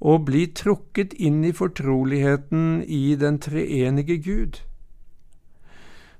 og 0.00 0.24
bli 0.28 0.46
trukket 0.56 1.12
inn 1.20 1.42
i 1.44 1.52
fortroligheten 1.52 2.84
i 2.88 3.16
den 3.20 3.40
treenige 3.40 4.16
Gud. 4.24 4.62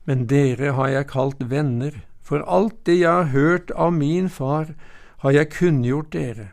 Men 0.04 0.26
dere 0.28 0.74
har 0.76 0.90
jeg 0.92 1.12
kalt 1.14 1.46
venner, 1.48 2.02
for 2.20 2.44
alt 2.44 2.76
det 2.84 2.98
jeg 3.00 3.08
har 3.08 3.32
hørt 3.32 3.72
av 3.72 3.92
min 3.96 4.28
far, 4.28 4.74
har 5.24 5.32
jeg 5.32 5.52
kunngjort 5.56 6.12
dere. 6.12 6.50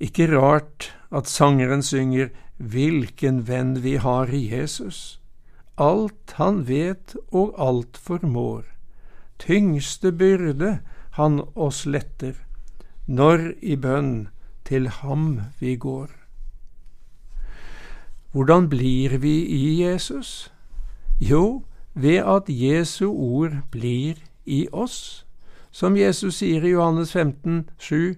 Ikke 0.00 0.28
rart 0.28 0.90
at 1.14 1.30
sangeren 1.30 1.84
synger 1.84 2.32
Hvilken 2.58 3.48
venn 3.48 3.82
vi 3.82 3.96
har 3.96 4.30
i 4.30 4.48
Jesus! 4.50 5.20
Alt 5.76 6.36
han 6.38 6.68
vet 6.68 7.16
og 7.32 7.54
alt 7.58 7.96
formår. 7.96 8.62
Tyngste 9.38 10.12
byrde 10.12 10.78
han 11.18 11.40
oss 11.54 11.82
letter, 11.86 12.34
når 13.06 13.52
i 13.62 13.74
bønn 13.76 14.28
til 14.64 14.88
ham 14.88 15.40
vi 15.58 15.74
går. 15.76 16.10
Hvordan 18.32 18.68
blir 18.68 19.18
vi 19.18 19.34
i 19.46 19.82
Jesus? 19.82 20.52
Jo, 21.20 21.64
ved 21.94 22.22
at 22.22 22.48
Jesu 22.48 23.10
ord 23.10 23.62
blir 23.70 24.14
i 24.46 24.68
oss. 24.72 25.26
Som 25.70 25.96
Jesus 25.96 26.38
sier 26.38 26.62
i 26.62 26.70
Johannes 26.70 27.12
15, 27.12 27.70
7, 27.78 28.14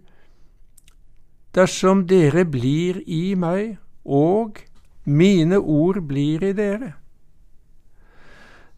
Dersom 1.54 2.06
dere 2.08 2.44
blir 2.44 3.00
i 3.06 3.34
meg 3.34 3.78
og 4.06 4.62
mine 5.04 5.58
ord 5.58 6.00
blir 6.06 6.44
i 6.46 6.52
dere. 6.54 6.94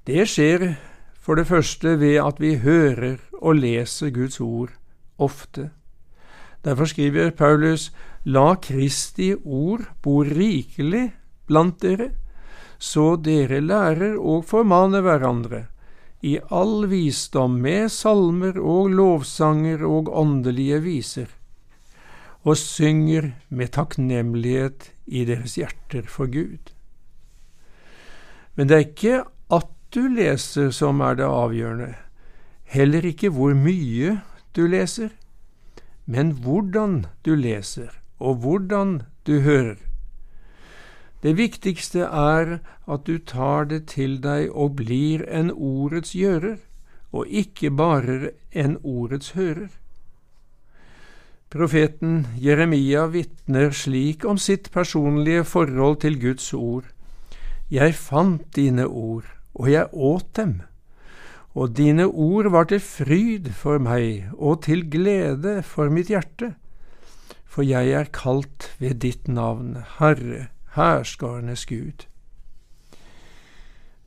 Det 0.08 0.24
skjer 0.28 0.70
for 1.20 1.36
det 1.36 1.48
første 1.48 1.98
ved 2.00 2.16
at 2.24 2.40
vi 2.40 2.56
hører 2.64 3.18
og 3.42 3.60
leser 3.60 4.10
Guds 4.10 4.40
ord 4.40 4.72
ofte. 5.18 5.70
Derfor 6.64 6.88
skriver 6.88 7.30
Paulus, 7.30 7.92
La 8.24 8.54
Kristi 8.56 9.34
ord 9.44 9.84
bo 10.02 10.22
rikelig 10.24 11.12
blant 11.46 11.80
dere, 11.82 12.10
så 12.78 13.16
dere 13.16 13.60
lærer 13.60 14.16
og 14.18 14.44
formaner 14.48 15.04
hverandre 15.04 15.66
i 16.22 16.38
all 16.50 16.88
visdom 16.90 17.60
med 17.62 17.90
salmer 17.94 18.58
og 18.58 18.90
lovsanger 18.90 19.84
og 19.86 20.10
åndelige 20.10 20.80
viser 20.82 21.37
og 22.44 22.56
synger 22.56 23.32
med 23.48 23.72
takknemlighet 23.74 24.92
i 25.06 25.24
deres 25.24 25.56
hjerter 25.58 26.06
for 26.06 26.30
Gud. 26.30 26.72
Men 28.54 28.68
det 28.68 28.76
er 28.76 28.86
ikke 28.86 29.24
at 29.54 29.68
du 29.94 30.04
leser 30.12 30.70
som 30.74 31.00
er 31.00 31.18
det 31.18 31.26
avgjørende, 31.26 31.94
heller 32.68 33.06
ikke 33.06 33.30
hvor 33.32 33.54
mye 33.56 34.18
du 34.56 34.66
leser, 34.66 35.10
men 36.06 36.32
hvordan 36.32 37.06
du 37.24 37.34
leser, 37.34 37.90
og 38.18 38.34
hvordan 38.42 39.02
du 39.26 39.40
hører. 39.40 39.76
Det 41.22 41.36
viktigste 41.36 42.00
er 42.00 42.58
at 42.86 43.06
du 43.06 43.18
tar 43.18 43.64
det 43.64 43.86
til 43.90 44.18
deg 44.22 44.50
og 44.54 44.76
blir 44.78 45.24
en 45.26 45.50
ordets 45.50 46.14
gjører, 46.14 46.56
og 47.12 47.26
ikke 47.26 47.70
bare 47.70 48.30
en 48.52 48.78
ordets 48.82 49.30
hører. 49.30 49.68
Profeten 51.48 52.26
Jeremia 52.36 53.06
vitner 53.08 53.70
slik 53.72 54.24
om 54.28 54.36
sitt 54.36 54.66
personlige 54.68 55.46
forhold 55.48 56.02
til 56.02 56.18
Guds 56.20 56.50
ord. 56.52 56.84
Jeg 57.72 57.94
fant 57.96 58.44
dine 58.56 58.84
ord, 58.84 59.24
og 59.56 59.70
jeg 59.72 59.88
åt 59.92 60.28
dem, 60.36 60.58
og 61.56 61.72
dine 61.76 62.04
ord 62.04 62.50
var 62.52 62.68
til 62.68 62.82
fryd 62.84 63.48
for 63.56 63.80
meg 63.80 64.28
og 64.36 64.62
til 64.68 64.84
glede 64.92 65.62
for 65.64 65.88
mitt 65.88 66.12
hjerte, 66.12 66.52
for 67.48 67.64
jeg 67.64 67.96
er 67.96 68.12
kalt 68.12 68.68
ved 68.76 69.00
ditt 69.00 69.24
navn, 69.28 69.78
Herre, 69.96 70.50
herskarenes 70.76 71.64
Gud. 71.64 72.04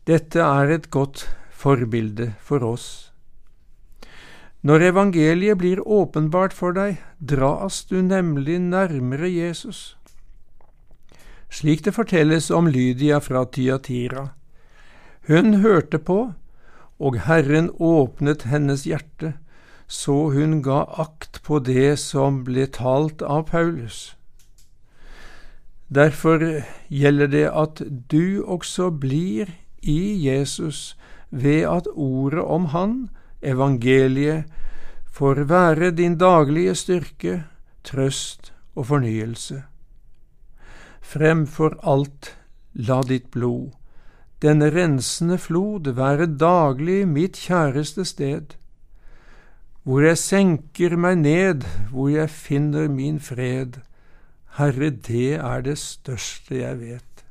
Dette 0.05 0.45
er 0.45 0.77
et 0.77 0.91
godt 0.93 1.25
forbilde 1.49 2.35
for 2.37 2.61
oss. 2.61 3.10
Når 4.61 4.83
evangeliet 4.91 5.57
blir 5.57 5.81
åpenbart 5.87 6.53
for 6.53 6.75
deg, 6.77 6.99
dras 7.17 7.81
du 7.89 7.97
nemlig 8.05 8.59
nærmere 8.61 9.29
Jesus. 9.29 9.97
Slik 11.49 11.81
det 11.85 11.95
fortelles 11.97 12.51
om 12.53 12.69
Lydia 12.69 13.17
fra 13.19 13.43
Tyatira. 13.45 14.29
Hun 15.27 15.61
hørte 15.65 15.97
på, 15.97 16.33
og 16.99 17.17
Herren 17.25 17.71
åpnet 17.79 18.45
hennes 18.45 18.85
hjerte, 18.85 19.33
så 19.87 20.29
hun 20.31 20.61
ga 20.63 20.85
akt 21.01 21.41
på 21.43 21.59
det 21.59 21.97
som 21.99 22.43
ble 22.45 22.67
talt 22.69 23.25
av 23.25 23.49
Paulus. 23.49 24.13
Derfor 25.89 26.45
gjelder 26.87 27.27
det 27.27 27.47
at 27.49 27.81
du 28.13 28.45
også 28.45 28.91
blir 28.93 29.49
i 29.81 30.15
Jesus 30.21 30.95
ved 31.31 31.65
at 31.67 31.89
ordet 31.95 32.45
om 32.45 32.69
Han, 32.71 33.09
evangeliet, 33.41 34.45
får 35.11 35.43
være 35.49 35.91
din 35.91 36.17
daglige 36.17 36.75
styrke, 36.75 37.43
trøst 37.83 38.53
og 38.75 38.87
fornyelse. 38.87 39.63
Fremfor 41.01 41.75
alt 41.83 42.37
la 42.73 43.01
ditt 43.01 43.31
blod, 43.31 43.71
denne 44.41 44.71
rensende 44.71 45.37
flod, 45.37 45.91
være 45.93 46.25
daglig 46.37 47.07
mitt 47.07 47.37
kjæreste 47.47 48.05
sted, 48.05 48.55
hvor 49.83 50.05
jeg 50.05 50.17
senker 50.17 50.95
meg 50.95 51.17
ned, 51.25 51.65
hvor 51.91 52.09
jeg 52.09 52.29
finner 52.29 52.87
min 52.87 53.19
fred 53.19 53.81
Herre, 54.57 54.89
det 54.89 55.39
er 55.39 55.61
det 55.63 55.77
største 55.79 56.57
jeg 56.59 56.79
vet. 56.79 57.23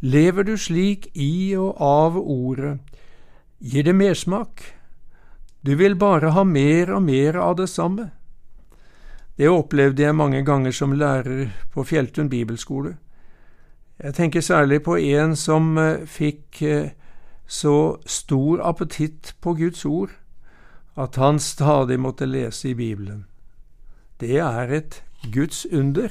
Lever 0.00 0.46
du 0.48 0.56
slik 0.56 1.10
i 1.12 1.52
og 1.60 1.76
av 1.82 2.16
ordet, 2.16 2.78
gir 3.58 3.82
det 3.82 3.94
mersmak. 3.94 4.62
Du 5.60 5.74
vil 5.74 5.96
bare 5.96 6.30
ha 6.30 6.44
mer 6.44 6.92
og 6.94 7.02
mer 7.02 7.36
av 7.36 7.56
det 7.56 7.68
samme. 7.68 8.10
Det 9.36 9.48
opplevde 9.48 10.02
jeg 10.02 10.16
mange 10.16 10.44
ganger 10.44 10.72
som 10.72 10.92
lærer 10.92 11.50
på 11.74 11.84
Fjelltun 11.84 12.28
bibelskole. 12.28 12.96
Jeg 14.02 14.14
tenker 14.14 14.40
særlig 14.40 14.82
på 14.82 14.96
en 14.96 15.36
som 15.36 15.78
eh, 15.78 16.04
fikk 16.06 16.62
eh, 16.62 16.90
så 17.46 17.96
stor 18.06 18.60
appetitt 18.62 19.34
på 19.40 19.54
Guds 19.54 19.84
ord 19.84 20.10
at 20.96 21.16
han 21.16 21.38
stadig 21.38 22.00
måtte 22.00 22.26
lese 22.26 22.68
i 22.68 22.74
Bibelen. 22.74 23.26
Det 24.20 24.38
er 24.38 24.72
et 24.72 25.02
Guds 25.32 25.66
under. 25.72 26.08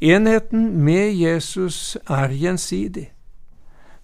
Enheten 0.00 0.84
med 0.84 1.12
Jesus 1.12 1.96
er 2.08 2.28
gjensidig. 2.28 3.12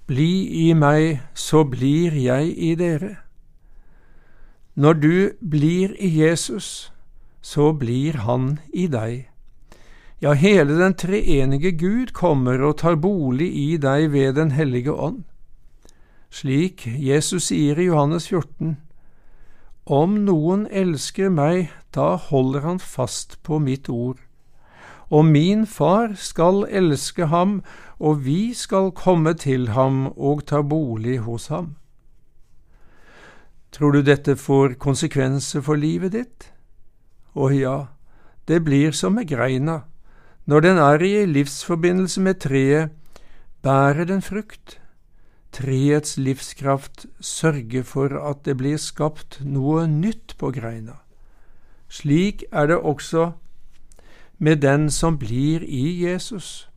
Bli 0.07 0.69
i 0.69 0.73
meg, 0.77 1.21
så 1.35 1.63
blir 1.65 2.13
jeg 2.13 2.51
i 2.59 2.75
dere. 2.77 3.17
Når 4.75 4.93
du 4.93 5.31
blir 5.41 5.95
i 5.97 6.11
Jesus, 6.21 6.93
så 7.41 7.73
blir 7.73 8.19
han 8.27 8.59
i 8.73 8.85
deg. 8.87 9.31
Ja, 10.21 10.33
hele 10.33 10.77
den 10.77 10.95
treenige 10.95 11.73
Gud 11.73 12.13
kommer 12.13 12.61
og 12.61 12.79
tar 12.83 12.97
bolig 13.01 13.49
i 13.49 13.77
deg 13.77 14.13
ved 14.13 14.35
Den 14.35 14.51
hellige 14.51 14.93
ånd. 14.93 15.25
Slik 16.31 16.87
Jesus 16.87 17.49
sier 17.49 17.79
i 17.79 17.87
Johannes 17.87 18.29
14, 18.29 18.77
om 19.87 20.15
noen 20.25 20.67
elsker 20.67 21.29
meg, 21.29 21.71
da 21.95 22.17
holder 22.17 22.61
han 22.61 22.79
fast 22.81 23.39
på 23.43 23.59
mitt 23.59 23.89
ord. 23.89 24.19
Og 25.15 25.25
min 25.25 25.63
far 25.67 26.17
skal 26.19 26.65
elske 26.67 27.29
ham, 27.31 27.61
og 28.03 28.25
vi 28.27 28.55
skal 28.55 28.91
komme 28.91 29.37
til 29.39 29.69
ham 29.77 30.09
og 30.17 30.47
ta 30.51 30.63
bolig 30.63 31.21
hos 31.23 31.47
ham. 31.55 31.77
Tror 33.71 33.95
du 33.95 34.03
dette 34.03 34.35
får 34.37 34.75
konsekvenser 34.83 35.63
for 35.63 35.79
livet 35.79 36.15
ditt? 36.15 36.51
Å 37.35 37.51
ja, 37.55 37.77
det 38.51 38.65
blir 38.67 38.95
som 38.95 39.15
med 39.19 39.31
greina. 39.31 39.85
Når 40.47 40.67
den 40.67 40.79
er 40.83 41.03
i 41.03 41.27
livsforbindelse 41.27 42.21
med 42.21 42.41
treet, 42.43 42.91
bærer 43.63 44.11
den 44.11 44.23
frukt. 44.23 44.79
Treets 45.55 46.19
livskraft 46.19 47.07
sørger 47.21 47.87
for 47.87 48.19
at 48.19 48.43
det 48.45 48.59
blir 48.59 48.77
skapt 48.83 49.39
noe 49.41 49.87
nytt 49.87 50.35
på 50.39 50.51
greina. 50.55 50.99
Slik 51.89 52.45
er 52.51 52.67
det 52.67 52.79
også 52.83 53.31
med 54.39 54.61
den 54.63 54.91
som 54.91 55.19
blir 55.19 55.63
i 55.63 56.05
Jesus. 56.05 56.69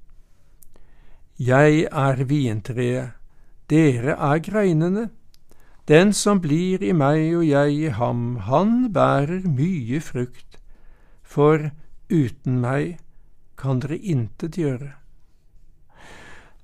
Jeg 1.37 1.87
er 1.91 2.23
vintreet, 2.25 3.13
dere 3.69 4.15
er 4.17 4.39
greinene. 4.41 5.09
Den 5.87 6.11
som 6.13 6.41
blir 6.43 6.83
i 6.83 6.91
meg 6.91 7.35
og 7.37 7.45
jeg 7.47 7.75
i 7.75 7.91
ham, 7.95 8.37
han 8.47 8.91
bærer 8.93 9.45
mye 9.47 10.01
frukt, 10.03 10.57
for 11.23 11.69
uten 12.09 12.57
meg 12.63 12.97
kan 13.57 13.79
dere 13.83 13.97
intet 13.97 14.57
gjøre. 14.59 14.95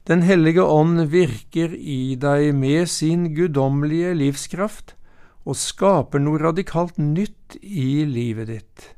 Den 0.03 0.25
hellige 0.27 0.63
ånd 0.67 1.05
virker 1.13 1.71
i 1.71 2.15
deg 2.19 2.49
med 2.57 2.89
sin 2.91 3.29
guddommelige 3.35 4.11
livskraft 4.19 4.97
og 5.47 5.55
skaper 5.55 6.19
noe 6.19 6.41
radikalt 6.41 6.99
nytt 6.99 7.55
i 7.61 8.03
livet 8.07 8.51
ditt. 8.51 8.89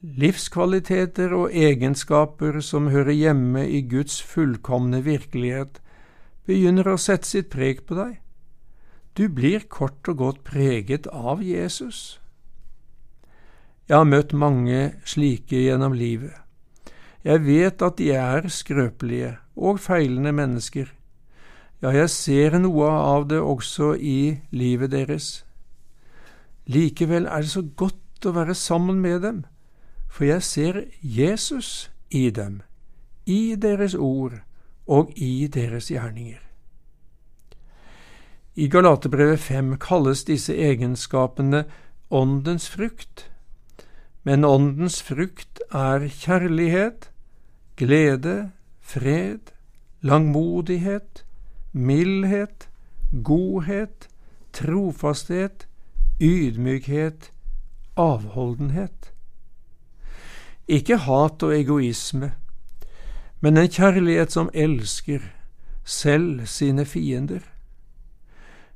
Livskvaliteter 0.00 1.34
og 1.36 1.52
egenskaper 1.52 2.62
som 2.64 2.88
hører 2.88 3.12
hjemme 3.12 3.66
i 3.68 3.82
Guds 3.84 4.22
fullkomne 4.24 5.02
virkelighet, 5.04 5.82
begynner 6.48 6.88
å 6.88 6.96
sette 6.96 7.28
sitt 7.28 7.50
preg 7.52 7.82
på 7.84 7.98
deg. 7.98 8.14
Du 9.12 9.28
blir 9.28 9.66
kort 9.68 10.08
og 10.08 10.16
godt 10.22 10.40
preget 10.46 11.06
av 11.12 11.42
Jesus. 11.44 12.16
Jeg 13.90 13.98
har 13.98 14.08
møtt 14.08 14.32
mange 14.32 14.94
slike 15.04 15.66
gjennom 15.66 15.92
livet. 15.92 16.32
Jeg 17.20 17.44
vet 17.44 17.82
at 17.84 17.98
de 18.00 18.08
er 18.16 18.48
skrøpelige 18.48 19.34
og 19.52 19.82
feilende 19.84 20.32
mennesker. 20.32 20.88
Ja, 21.82 21.92
jeg 21.92 22.08
ser 22.12 22.56
noe 22.62 22.88
av 22.88 23.28
det 23.28 23.40
også 23.44 23.92
i 24.00 24.40
livet 24.48 24.94
deres. 24.96 25.42
Likevel 26.70 27.28
er 27.28 27.44
det 27.44 27.52
så 27.52 27.66
godt 27.76 28.24
å 28.24 28.32
være 28.36 28.56
sammen 28.56 29.00
med 29.04 29.20
dem, 29.26 29.44
for 30.10 30.26
jeg 30.26 30.42
ser 30.42 30.82
Jesus 31.02 31.90
i 32.10 32.30
dem, 32.30 32.60
i 33.26 33.54
deres 33.54 33.94
ord 33.94 34.40
og 34.86 35.12
i 35.16 35.46
deres 35.46 35.88
gjerninger. 35.88 36.40
I 38.54 38.66
Galaterbrevet 38.68 39.40
5 39.40 39.76
kalles 39.78 40.24
disse 40.26 40.56
egenskapene 40.56 41.64
åndens 42.10 42.66
frukt, 42.68 43.30
men 44.26 44.44
åndens 44.44 44.98
frukt 45.02 45.62
er 45.72 46.08
kjærlighet, 46.08 47.10
glede, 47.76 48.50
fred, 48.80 49.54
langmodighet, 50.02 51.24
mildhet, 51.72 52.68
godhet, 53.24 54.08
trofasthet, 54.52 55.68
ydmykhet, 56.20 57.32
avholdenhet. 57.96 59.09
Ikke 60.70 61.00
hat 61.02 61.42
og 61.42 61.50
egoisme, 61.56 62.28
men 63.42 63.56
en 63.58 63.70
kjærlighet 63.70 64.30
som 64.30 64.50
elsker, 64.54 65.24
selv 65.84 66.46
sine 66.46 66.84
fiender. 66.86 67.40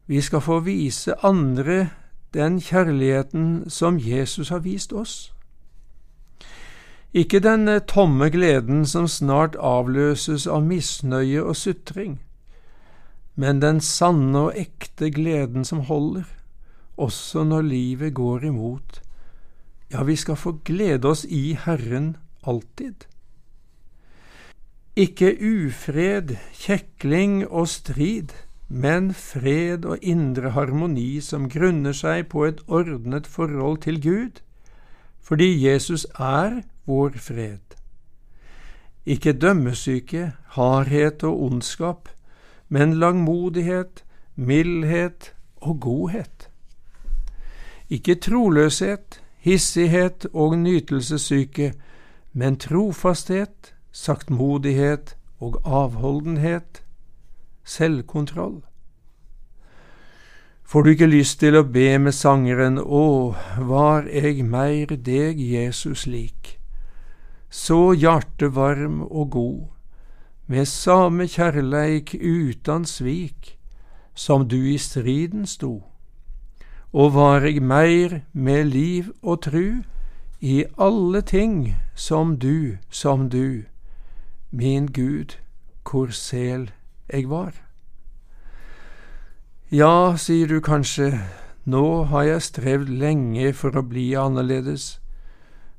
Vi 0.07 0.21
skal 0.21 0.41
få 0.43 0.59
vise 0.67 1.15
andre 1.23 1.91
den 2.35 2.59
kjærligheten 2.61 3.71
som 3.71 3.99
Jesus 3.99 4.49
har 4.49 4.65
vist 4.65 4.93
oss. 4.93 5.31
Ikke 7.15 7.39
den 7.39 7.71
tomme 7.87 8.27
gleden 8.31 8.83
som 8.87 9.07
snart 9.07 9.55
avløses 9.55 10.49
av 10.51 10.67
misnøye 10.67 11.45
og 11.45 11.55
sutring, 11.57 12.19
men 13.39 13.63
den 13.63 13.79
sanne 13.81 14.49
og 14.49 14.59
ekte 14.59 15.13
gleden 15.15 15.63
som 15.65 15.87
holder, 15.87 16.27
også 16.97 17.45
når 17.47 17.71
livet 17.71 18.15
går 18.15 18.51
imot. 18.51 19.04
Ja, 19.92 20.03
vi 20.03 20.16
skal 20.16 20.37
få 20.37 20.59
glede 20.64 21.09
oss 21.09 21.25
i 21.25 21.59
Herren 21.64 22.16
alltid. 22.47 23.07
Ikke 24.97 25.33
ufred, 25.42 26.37
kjekling 26.55 27.47
og 27.49 27.68
strid, 27.68 28.31
men 28.68 29.12
fred 29.14 29.85
og 29.85 29.99
indre 30.03 30.51
harmoni 30.55 31.20
som 31.20 31.49
grunner 31.51 31.92
seg 31.92 32.29
på 32.31 32.44
et 32.47 32.62
ordnet 32.66 33.27
forhold 33.27 33.81
til 33.85 34.01
Gud, 34.03 34.40
fordi 35.20 35.51
Jesus 35.66 36.07
er 36.14 36.62
vår 36.87 37.18
fred. 37.18 37.75
Ikke 39.07 39.33
dømmesyke, 39.33 40.33
hardhet 40.57 41.25
og 41.25 41.42
ondskap, 41.42 42.09
men 42.68 42.94
langmodighet, 42.94 44.05
mildhet 44.37 45.35
og 45.57 45.81
godhet. 45.81 46.49
Ikke 47.90 48.14
troløshet, 48.14 49.24
hissighet 49.45 50.27
og 50.33 50.57
nytelsessyke, 50.59 51.75
men 52.33 52.57
trofasthet, 52.57 53.75
saktmodighet 53.93 55.17
og 55.39 55.61
avholdenhet, 55.65 56.83
selvkontroll. 57.65 58.63
Får 60.65 60.83
du 60.83 60.91
ikke 60.95 61.11
lyst 61.13 61.39
til 61.45 61.59
å 61.59 61.67
be 61.69 61.99
med 62.01 62.17
sangeren 62.17 62.81
Å, 62.81 63.37
var 63.69 64.09
eg 64.09 64.41
meir 64.49 64.97
deg, 64.97 65.39
Jesus, 65.39 66.07
lik, 66.09 66.57
så 67.51 67.93
hjartevarm 67.93 69.03
og 69.05 69.31
god, 69.37 69.63
med 70.49 70.67
same 70.69 71.29
kjærleik 71.29 72.17
utan 72.17 72.89
svik, 72.89 73.59
som 74.15 74.49
du 74.49 74.63
i 74.73 74.79
striden 74.81 75.45
sto, 75.47 75.83
og 76.95 77.15
var 77.17 77.43
eg 77.43 77.59
meir 77.59 78.21
med 78.33 78.71
liv 78.71 79.11
og 79.23 79.43
tru, 79.49 79.83
i 80.41 80.65
alle 80.79 81.23
ting 81.27 81.75
som 81.95 82.37
du, 82.39 82.77
som 82.91 83.29
du, 83.31 83.65
Min 84.51 84.87
Gud, 84.87 85.35
hvor 85.83 86.13
sel 86.15 86.71
jeg 87.13 87.29
var. 87.31 87.53
Ja, 89.73 90.15
sier 90.17 90.47
du 90.47 90.61
kanskje, 90.61 91.19
nå 91.65 92.05
har 92.13 92.23
jeg 92.29 92.43
strevd 92.43 92.93
lenge 93.01 93.53
for 93.53 93.75
å 93.75 93.83
bli 93.83 94.13
annerledes, 94.15 95.01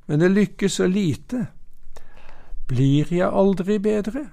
men 0.06 0.20
det 0.20 0.34
lykkes 0.34 0.76
så 0.76 0.90
lite. 0.90 1.46
Blir 2.68 3.08
jeg 3.14 3.30
aldri 3.30 3.78
bedre? 3.78 4.26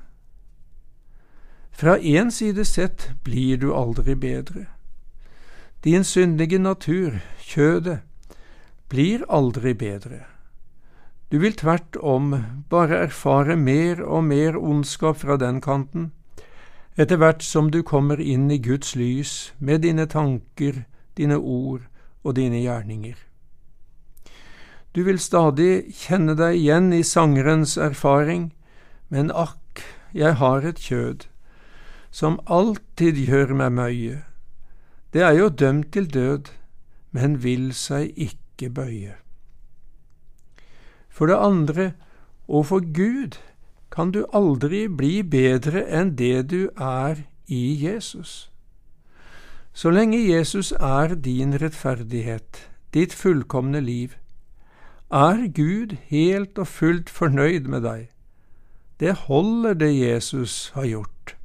Fra 1.72 1.96
én 1.98 2.32
side 2.32 2.66
sett 2.66 3.12
blir 3.24 3.58
du 3.58 3.72
aldri 3.74 4.16
bedre. 4.20 4.66
Din 5.84 6.04
syndige 6.04 6.60
natur, 6.60 7.20
kjødet, 7.44 8.00
blir 8.90 9.26
aldri 9.30 9.74
bedre. 9.74 10.22
Du 11.32 11.40
vil 11.40 11.54
tvert 11.60 11.98
om 12.00 12.36
bare 12.70 13.02
erfare 13.04 13.58
mer 13.60 14.00
og 14.04 14.24
mer 14.24 14.56
ondskap 14.56 15.18
fra 15.18 15.36
den 15.38 15.60
kanten, 15.62 16.12
etter 16.96 17.20
hvert 17.20 17.44
som 17.44 17.72
du 17.72 17.82
kommer 17.84 18.22
inn 18.22 18.48
i 18.52 18.62
Guds 18.64 18.96
lys 18.96 19.54
med 19.60 19.84
dine 19.84 20.06
tanker, 20.08 20.86
dine 21.18 21.36
ord 21.36 21.82
og 22.24 22.36
dine 22.40 22.64
gjerninger. 22.64 23.18
Du 24.96 25.04
vil 25.04 25.20
stadig 25.20 25.92
kjenne 25.92 26.38
deg 26.40 26.64
igjen 26.64 26.94
i 26.94 27.04
sangerens 27.04 27.76
erfaring, 27.78 28.54
men 29.10 29.32
akk, 29.36 29.84
jeg 30.14 30.40
har 30.40 30.64
et 30.64 30.80
kjød, 30.80 31.26
som 32.12 32.40
alltid 32.46 33.20
gjør 33.28 33.58
meg 33.58 33.74
møye. 33.74 34.22
Det 35.14 35.22
er 35.22 35.32
jo 35.38 35.50
dømt 35.50 35.94
til 35.94 36.14
død, 36.14 36.50
men 37.12 37.44
vil 37.44 37.74
seg 37.74 38.14
ikke 38.18 38.70
bøye. 38.70 39.14
For 41.10 41.30
det 41.30 41.38
andre, 41.38 41.92
overfor 42.48 42.82
Gud 42.94 43.38
kan 43.92 44.12
du 44.12 44.26
aldri 44.34 44.88
bli 44.88 45.22
bedre 45.22 45.84
enn 45.86 46.16
det 46.18 46.50
du 46.50 46.70
er 46.82 47.22
i 47.46 47.86
Jesus. 47.86 48.50
Så 49.74 49.90
lenge 49.94 50.18
Jesus 50.18 50.72
er 50.72 51.14
din 51.16 51.54
rettferdighet, 51.62 52.70
ditt 52.94 53.14
fullkomne 53.14 53.82
liv, 53.82 54.18
er 55.12 55.46
Gud 55.54 55.94
helt 56.10 56.58
og 56.58 56.68
fullt 56.68 57.10
fornøyd 57.10 57.70
med 57.70 57.86
deg. 57.86 58.10
Det 59.00 59.14
holder 59.28 59.78
det 59.78 59.94
Jesus 59.94 60.72
har 60.74 60.86
gjort, 60.90 61.36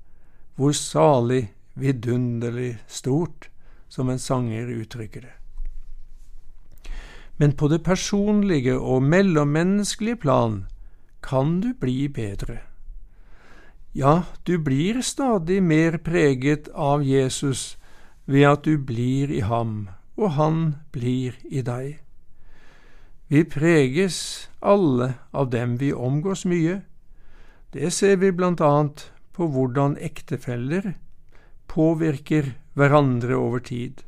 hvor 0.57 0.72
salig, 0.72 1.52
vidunderlig 1.74 2.78
stort, 2.87 3.47
som 3.88 4.09
en 4.11 4.18
sanger 4.18 4.68
uttrykker 4.68 5.20
det 5.20 5.38
men 7.38 7.53
på 7.53 7.68
det 7.68 7.85
personlige 7.87 8.74
og 8.79 9.03
mellommenneskelige 9.03 10.16
plan 10.16 10.66
kan 11.22 11.61
du 11.61 11.70
bli 11.81 12.09
bedre. 12.09 12.59
Ja, 13.94 14.22
du 14.46 14.59
blir 14.59 15.03
stadig 15.03 15.62
mer 15.62 15.98
preget 15.98 16.68
av 16.74 17.03
Jesus 17.07 17.79
ved 18.27 18.46
at 18.46 18.64
du 18.64 18.79
blir 18.79 19.31
i 19.31 19.40
ham, 19.40 19.88
og 20.16 20.31
han 20.35 20.74
blir 20.92 21.38
i 21.44 21.62
deg. 21.62 22.01
Vi 23.29 23.44
preges 23.44 24.48
alle 24.61 25.14
av 25.33 25.51
dem 25.51 25.79
vi 25.79 25.92
omgås 25.92 26.44
mye. 26.44 26.83
Det 27.72 27.92
ser 27.92 28.16
vi 28.16 28.33
blant 28.33 28.61
annet 28.61 29.12
på 29.33 29.46
hvordan 29.46 29.94
ektefeller 30.03 30.94
påvirker 31.68 32.57
hverandre 32.78 33.36
over 33.36 33.58
tid. 33.58 34.02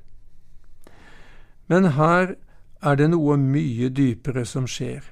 Men 1.70 1.92
her 1.98 2.34
er 2.82 2.96
det 2.96 3.10
noe 3.12 3.36
mye 3.38 3.90
dypere 3.92 4.46
som 4.48 4.66
skjer. 4.70 5.02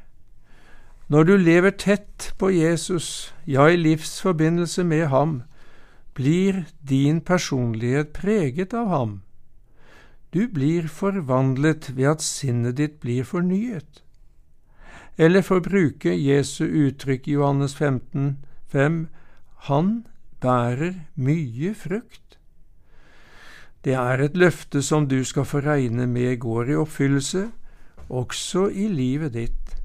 Når 1.08 1.24
du 1.24 1.36
lever 1.36 1.72
tett 1.72 2.32
på 2.38 2.50
Jesus, 2.52 3.32
ja, 3.46 3.68
i 3.68 3.78
livsforbindelse 3.80 4.84
med 4.84 5.06
ham, 5.08 5.42
blir 6.14 6.64
din 6.82 7.20
personlighet 7.20 8.12
preget 8.12 8.74
av 8.74 8.88
ham. 8.92 9.14
Du 10.34 10.48
blir 10.48 10.88
forvandlet 10.88 11.96
ved 11.96 12.10
at 12.10 12.22
sinnet 12.22 12.76
ditt 12.76 13.00
blir 13.00 13.24
fornyet. 13.24 14.02
Eller 15.16 15.42
for 15.42 15.62
å 15.62 15.64
bruke 15.64 16.12
Jesu 16.12 16.66
uttrykk 16.66 17.28
i 17.28 17.38
Johannes 17.38 17.74
15, 17.74 18.36
5, 18.68 18.98
han 19.70 19.88
bærer 20.44 21.06
mye 21.16 21.72
frukt. 21.74 22.27
Det 23.84 23.94
er 23.94 24.20
et 24.22 24.36
løfte 24.36 24.82
som 24.82 25.06
du 25.08 25.20
skal 25.24 25.46
få 25.46 25.62
regne 25.62 26.06
med 26.10 26.38
går 26.42 26.72
i 26.72 26.78
oppfyllelse, 26.78 27.48
også 28.08 28.68
i 28.74 28.88
livet 28.90 29.36
ditt. 29.36 29.76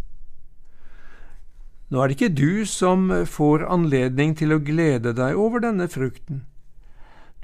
Nå 1.94 2.02
er 2.02 2.10
det 2.10 2.18
ikke 2.18 2.36
du 2.36 2.66
som 2.66 3.12
får 3.30 3.68
anledning 3.70 4.34
til 4.40 4.56
å 4.56 4.64
glede 4.66 5.14
deg 5.14 5.38
over 5.38 5.62
denne 5.62 5.86
frukten. 5.92 6.42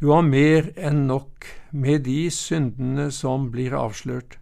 Du 0.02 0.10
har 0.10 0.24
mer 0.26 0.72
enn 0.80 1.06
nok 1.06 1.46
med 1.70 2.08
de 2.08 2.32
syndene 2.34 3.12
som 3.14 3.52
blir 3.54 3.76
avslørt, 3.78 4.40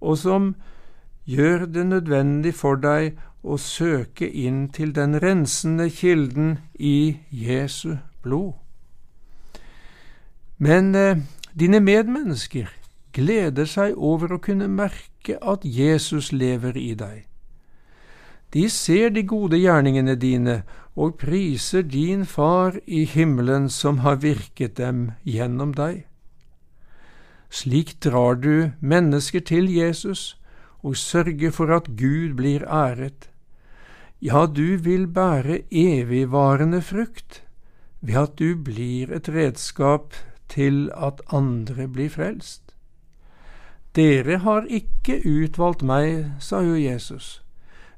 og 0.00 0.16
som 0.22 0.54
gjør 1.28 1.66
det 1.66 1.86
nødvendig 1.90 2.54
for 2.56 2.80
deg 2.80 3.18
å 3.44 3.58
søke 3.60 4.30
inn 4.30 4.68
til 4.72 4.94
den 4.96 5.18
rensende 5.20 5.90
kilden 5.92 6.56
i 6.78 7.18
Jesu 7.28 7.98
blod. 8.24 8.63
Men 10.58 10.94
eh, 10.94 11.18
Dine 11.54 11.78
medmennesker 11.78 12.66
gleder 13.14 13.68
seg 13.70 13.92
over 13.94 14.32
å 14.34 14.40
kunne 14.42 14.66
merke 14.66 15.36
at 15.38 15.62
Jesus 15.62 16.32
lever 16.34 16.74
i 16.74 16.96
deg. 16.98 17.20
De 18.50 18.64
ser 18.70 19.12
de 19.14 19.22
gode 19.22 19.60
gjerningene 19.60 20.16
dine 20.18 20.56
og 20.98 21.14
priser 21.22 21.86
din 21.86 22.26
Far 22.26 22.80
i 22.86 23.04
himmelen 23.06 23.70
som 23.70 24.02
har 24.02 24.18
virket 24.26 24.74
dem 24.82 25.12
gjennom 25.22 25.76
deg. 25.78 26.08
Slik 27.54 27.94
drar 28.02 28.34
du 28.34 28.74
mennesker 28.82 29.46
til 29.46 29.70
Jesus 29.70 30.34
og 30.82 30.98
sørger 30.98 31.54
for 31.54 31.70
at 31.70 31.94
Gud 31.94 32.34
blir 32.42 32.66
æret. 32.66 33.30
Ja, 34.18 34.46
du 34.50 34.74
vil 34.74 35.06
bære 35.06 35.62
evigvarende 35.70 36.82
frukt 36.82 37.44
ved 38.02 38.22
at 38.26 38.38
du 38.42 38.56
blir 38.58 39.14
et 39.14 39.30
redskap 39.30 40.14
til 40.48 40.90
at 40.94 41.20
andre 41.32 41.88
blir 41.88 42.10
frelst. 42.12 42.74
Dere 43.94 44.40
har 44.42 44.66
ikke 44.66 45.20
utvalgt 45.22 45.84
meg, 45.86 46.34
sa 46.42 46.64
jo 46.66 46.74
Jesus, 46.74 47.40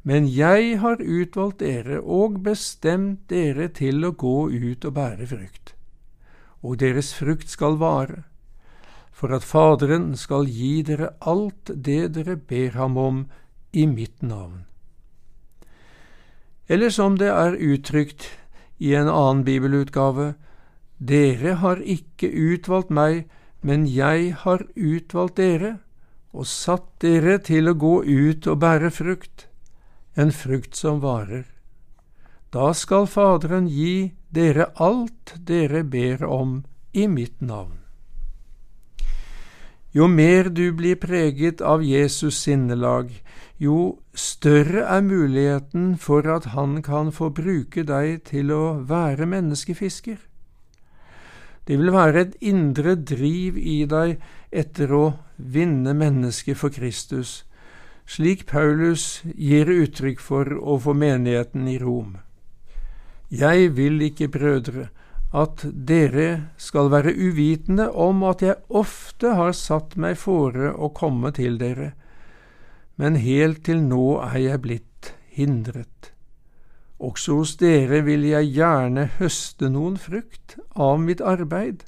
men 0.04 0.28
jeg 0.28 0.76
har 0.82 1.00
utvalgt 1.00 1.62
dere 1.64 2.02
og 2.02 2.42
bestemt 2.44 3.24
dere 3.32 3.70
til 3.72 4.04
å 4.04 4.12
gå 4.12 4.50
ut 4.52 4.84
og 4.84 4.94
bære 4.98 5.26
frukt. 5.32 5.72
Og 6.62 6.78
deres 6.82 7.14
frukt 7.16 7.48
skal 7.48 7.80
vare, 7.80 8.24
for 9.10 9.32
at 9.32 9.44
Faderen 9.44 10.12
skal 10.20 10.44
gi 10.46 10.82
dere 10.84 11.14
alt 11.24 11.72
det 11.72 12.12
dere 12.14 12.36
ber 12.36 12.76
ham 12.76 12.96
om 13.00 13.24
i 13.72 13.86
mitt 13.88 14.22
navn. 14.22 14.66
Eller 16.68 16.90
som 16.90 17.16
det 17.16 17.30
er 17.30 17.56
uttrykt 17.56 18.28
i 18.78 18.92
en 18.94 19.08
annen 19.08 19.44
bibelutgave, 19.46 20.34
Dere 20.98 21.58
har 21.60 21.82
ikke 21.82 22.30
utvalgt 22.30 22.90
meg, 22.90 23.26
men 23.60 23.84
jeg 23.86 24.32
har 24.44 24.64
utvalgt 24.76 25.36
dere 25.36 25.76
og 26.36 26.46
satt 26.48 26.88
dere 27.00 27.38
til 27.40 27.68
å 27.68 27.76
gå 27.76 27.94
ut 28.04 28.46
og 28.46 28.60
bære 28.60 28.90
frukt, 28.92 29.46
en 30.16 30.32
frukt 30.32 30.76
som 30.76 31.00
varer. 31.00 31.44
Da 32.52 32.72
skal 32.72 33.08
Faderen 33.08 33.66
gi 33.68 34.12
dere 34.32 34.70
alt 34.80 35.34
dere 35.48 35.82
ber 35.84 36.24
om 36.24 36.62
i 36.92 37.06
mitt 37.08 37.40
navn. 37.40 37.80
Jo 39.96 40.08
mer 40.12 40.50
du 40.52 40.72
blir 40.76 40.96
preget 41.00 41.62
av 41.64 41.84
Jesus 41.84 42.36
sinnelag, 42.44 43.10
jo 43.56 43.98
større 44.12 44.84
er 44.84 45.00
muligheten 45.00 45.94
for 45.96 46.28
at 46.28 46.52
han 46.52 46.82
kan 46.84 47.12
få 47.12 47.30
bruke 47.32 47.84
deg 47.88 48.26
til 48.28 48.52
å 48.52 48.64
være 48.84 49.28
menneskefisker. 49.28 50.18
Det 51.66 51.78
vil 51.80 51.90
være 51.90 52.20
et 52.20 52.34
indre 52.46 52.94
driv 52.94 53.56
i 53.58 53.80
deg 53.90 54.20
etter 54.54 54.92
å 54.94 55.04
vinne 55.36 55.96
mennesket 55.98 56.58
for 56.60 56.70
Kristus, 56.70 57.42
slik 58.06 58.44
Paulus 58.46 59.24
gir 59.34 59.66
uttrykk 59.66 60.22
for 60.22 60.52
overfor 60.60 60.94
menigheten 60.94 61.66
i 61.66 61.78
Rom. 61.82 62.20
Jeg 63.34 63.72
vil 63.74 63.98
ikke, 64.06 64.30
brødre, 64.30 64.88
at 65.34 65.64
dere 65.66 66.52
skal 66.56 66.92
være 66.92 67.16
uvitende 67.18 67.88
om 67.90 68.22
at 68.30 68.44
jeg 68.46 68.62
ofte 68.70 69.34
har 69.34 69.56
satt 69.58 69.96
meg 69.98 70.14
fore 70.22 70.70
å 70.70 70.92
komme 70.94 71.34
til 71.34 71.58
dere, 71.58 71.96
men 72.96 73.18
helt 73.20 73.64
til 73.66 73.82
nå 73.82 74.20
er 74.22 74.38
jeg 74.44 74.62
blitt 74.62 75.10
hindret. 75.34 76.15
Også 76.98 77.34
hos 77.34 77.56
dere 77.60 78.00
vil 78.04 78.24
jeg 78.24 78.52
gjerne 78.56 79.10
høste 79.18 79.68
noen 79.68 79.98
frukt 80.00 80.56
av 80.72 81.00
mitt 81.00 81.20
arbeid, 81.20 81.84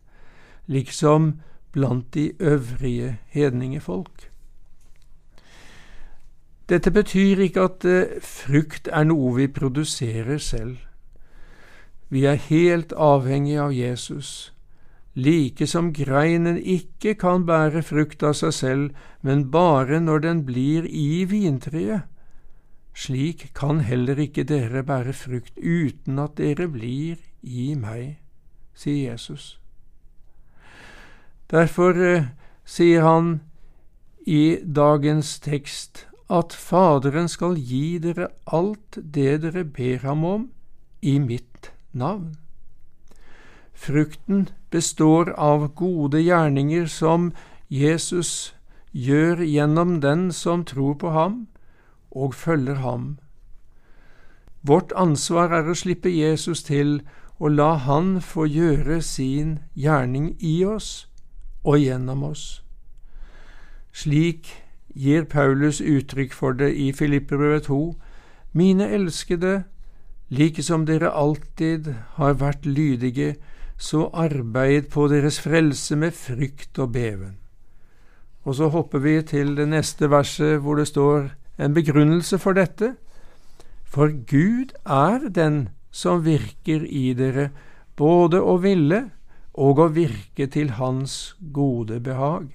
liksom 0.67 1.39
blant 1.73 2.13
de 2.15 2.33
øvrige 2.41 3.17
hedningefolk. 3.33 4.29
Dette 6.69 6.91
betyr 6.93 7.41
ikke 7.41 7.65
at 7.65 7.85
eh, 7.89 8.21
frukt 8.21 8.91
er 8.93 9.09
noe 9.09 9.33
vi 9.39 9.47
produserer 9.49 10.39
selv. 10.39 10.77
Vi 12.13 12.27
er 12.29 12.37
helt 12.37 12.93
avhengig 12.93 13.57
av 13.61 13.73
Jesus, 13.73 14.53
like 15.15 15.67
som 15.67 15.93
greinen 15.97 16.59
ikke 16.61 17.15
kan 17.15 17.47
bære 17.49 17.83
frukt 17.83 18.23
av 18.23 18.37
seg 18.37 18.53
selv, 18.53 18.91
men 19.23 19.49
bare 19.51 20.01
når 20.01 20.25
den 20.25 20.45
blir 20.45 20.85
i 20.85 21.25
vintreet 21.25 22.05
slik 22.99 23.51
kan 23.55 23.85
heller 23.87 24.19
ikke 24.19 24.43
dere 24.49 24.83
bære 24.83 25.15
frukt 25.15 25.59
uten 25.59 26.19
at 26.19 26.39
dere 26.41 26.67
blir 26.71 27.21
i 27.43 27.75
meg, 27.79 28.19
sier 28.75 29.13
Jesus. 29.13 29.59
Derfor 31.51 31.95
eh, 32.03 32.29
sier 32.67 33.07
han 33.07 33.39
i 34.27 34.59
dagens 34.63 35.39
tekst 35.41 36.09
at 36.29 36.53
Faderen 36.53 37.31
skal 37.31 37.57
gi 37.57 37.97
dere 38.03 38.29
alt 38.45 38.99
det 38.99 39.41
dere 39.47 39.65
ber 39.65 40.03
ham 40.05 40.25
om 40.25 40.49
i 41.01 41.17
mitt 41.19 41.71
navn. 41.93 42.37
Frukten 43.73 44.49
består 44.71 45.31
av 45.39 45.71
gode 45.79 46.21
gjerninger 46.21 46.91
som 46.91 47.31
Jesus 47.71 48.53
gjør 48.93 49.41
gjennom 49.47 50.01
den 50.03 50.33
som 50.33 50.65
tror 50.67 50.99
på 50.99 51.15
ham, 51.15 51.47
og 52.19 52.35
følger 52.35 52.83
ham. 52.83 53.19
Vårt 54.63 54.93
ansvar 54.97 55.55
er 55.55 55.71
å 55.71 55.77
slippe 55.79 56.11
Jesus 56.11 56.65
til 56.67 57.01
og 57.39 57.55
la 57.55 57.75
Han 57.87 58.19
få 58.21 58.49
gjøre 58.51 59.03
sin 59.03 59.59
gjerning 59.75 60.33
i 60.43 60.65
oss 60.65 61.09
og 61.65 61.79
gjennom 61.79 62.25
oss. 62.27 62.63
Slik 63.95 64.51
gir 64.95 65.25
Paulus 65.25 65.81
uttrykk 65.81 66.35
for 66.35 66.53
det 66.59 66.73
i 66.75 66.93
Filipperbrevet 66.93 67.69
2. 67.71 67.95
Mine 68.53 68.89
elskede, 68.91 69.63
like 70.29 70.63
som 70.63 70.87
dere 70.87 71.11
alltid 71.15 71.95
har 72.19 72.39
vært 72.43 72.67
lydige, 72.67 73.37
så 73.79 74.11
arbeid 74.13 74.91
på 74.91 75.07
deres 75.09 75.41
frelse 75.41 75.97
med 75.97 76.13
frykt 76.13 76.79
og 76.79 76.93
beven. 76.93 77.37
Og 78.43 78.55
så 78.55 78.69
hopper 78.69 78.99
vi 78.99 79.21
til 79.23 79.57
det 79.57 79.69
neste 79.69 80.11
verset 80.11 80.59
hvor 80.61 80.75
det 80.75 80.89
står 80.89 81.31
en 81.59 81.75
begrunnelse 81.75 82.39
for 82.39 82.57
dette, 82.57 82.95
for 83.85 84.13
Gud 84.31 84.75
er 84.87 85.29
den 85.29 85.69
som 85.91 86.23
virker 86.25 86.85
i 86.85 87.13
dere, 87.19 87.51
både 87.97 88.41
å 88.41 88.59
ville 88.63 89.09
og 89.59 89.81
å 89.83 89.89
virke 89.91 90.47
til 90.47 90.77
Hans 90.79 91.35
gode 91.53 91.99
behag. 92.01 92.53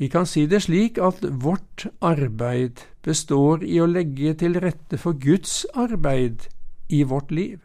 Vi 0.00 0.08
kan 0.10 0.26
si 0.26 0.46
det 0.50 0.64
slik 0.64 0.98
at 0.98 1.20
vårt 1.22 1.86
arbeid 2.02 2.82
består 3.04 3.62
i 3.62 3.78
å 3.78 3.86
legge 3.86 4.34
til 4.40 4.58
rette 4.62 4.98
for 4.98 5.14
Guds 5.14 5.62
arbeid 5.74 6.48
i 6.88 7.04
vårt 7.06 7.30
liv. 7.30 7.60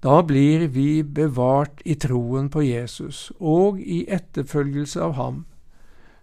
Da 0.00 0.22
blir 0.22 0.68
vi 0.70 1.02
bevart 1.02 1.82
i 1.84 1.96
troen 1.98 2.48
på 2.54 2.62
Jesus 2.62 3.32
og 3.38 3.80
i 3.82 4.04
etterfølgelse 4.06 5.02
av 5.02 5.16
ham, 5.18 5.42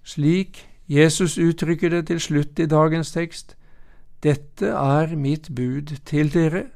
slik 0.08 0.64
Jesus 0.88 1.38
uttrykker 1.38 1.90
det 1.90 2.08
til 2.08 2.20
slutt 2.22 2.60
i 2.60 2.68
dagens 2.70 3.12
tekst. 3.12 3.56
Dette 4.24 4.70
er 4.70 5.16
mitt 5.16 5.50
bud 5.56 5.96
til 6.06 6.34
dere, 6.34 6.68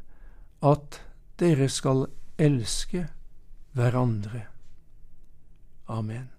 at 0.64 1.02
dere 1.40 1.70
skal 1.70 2.08
elske 2.38 3.08
hverandre. 3.78 4.44
Amen. 5.88 6.39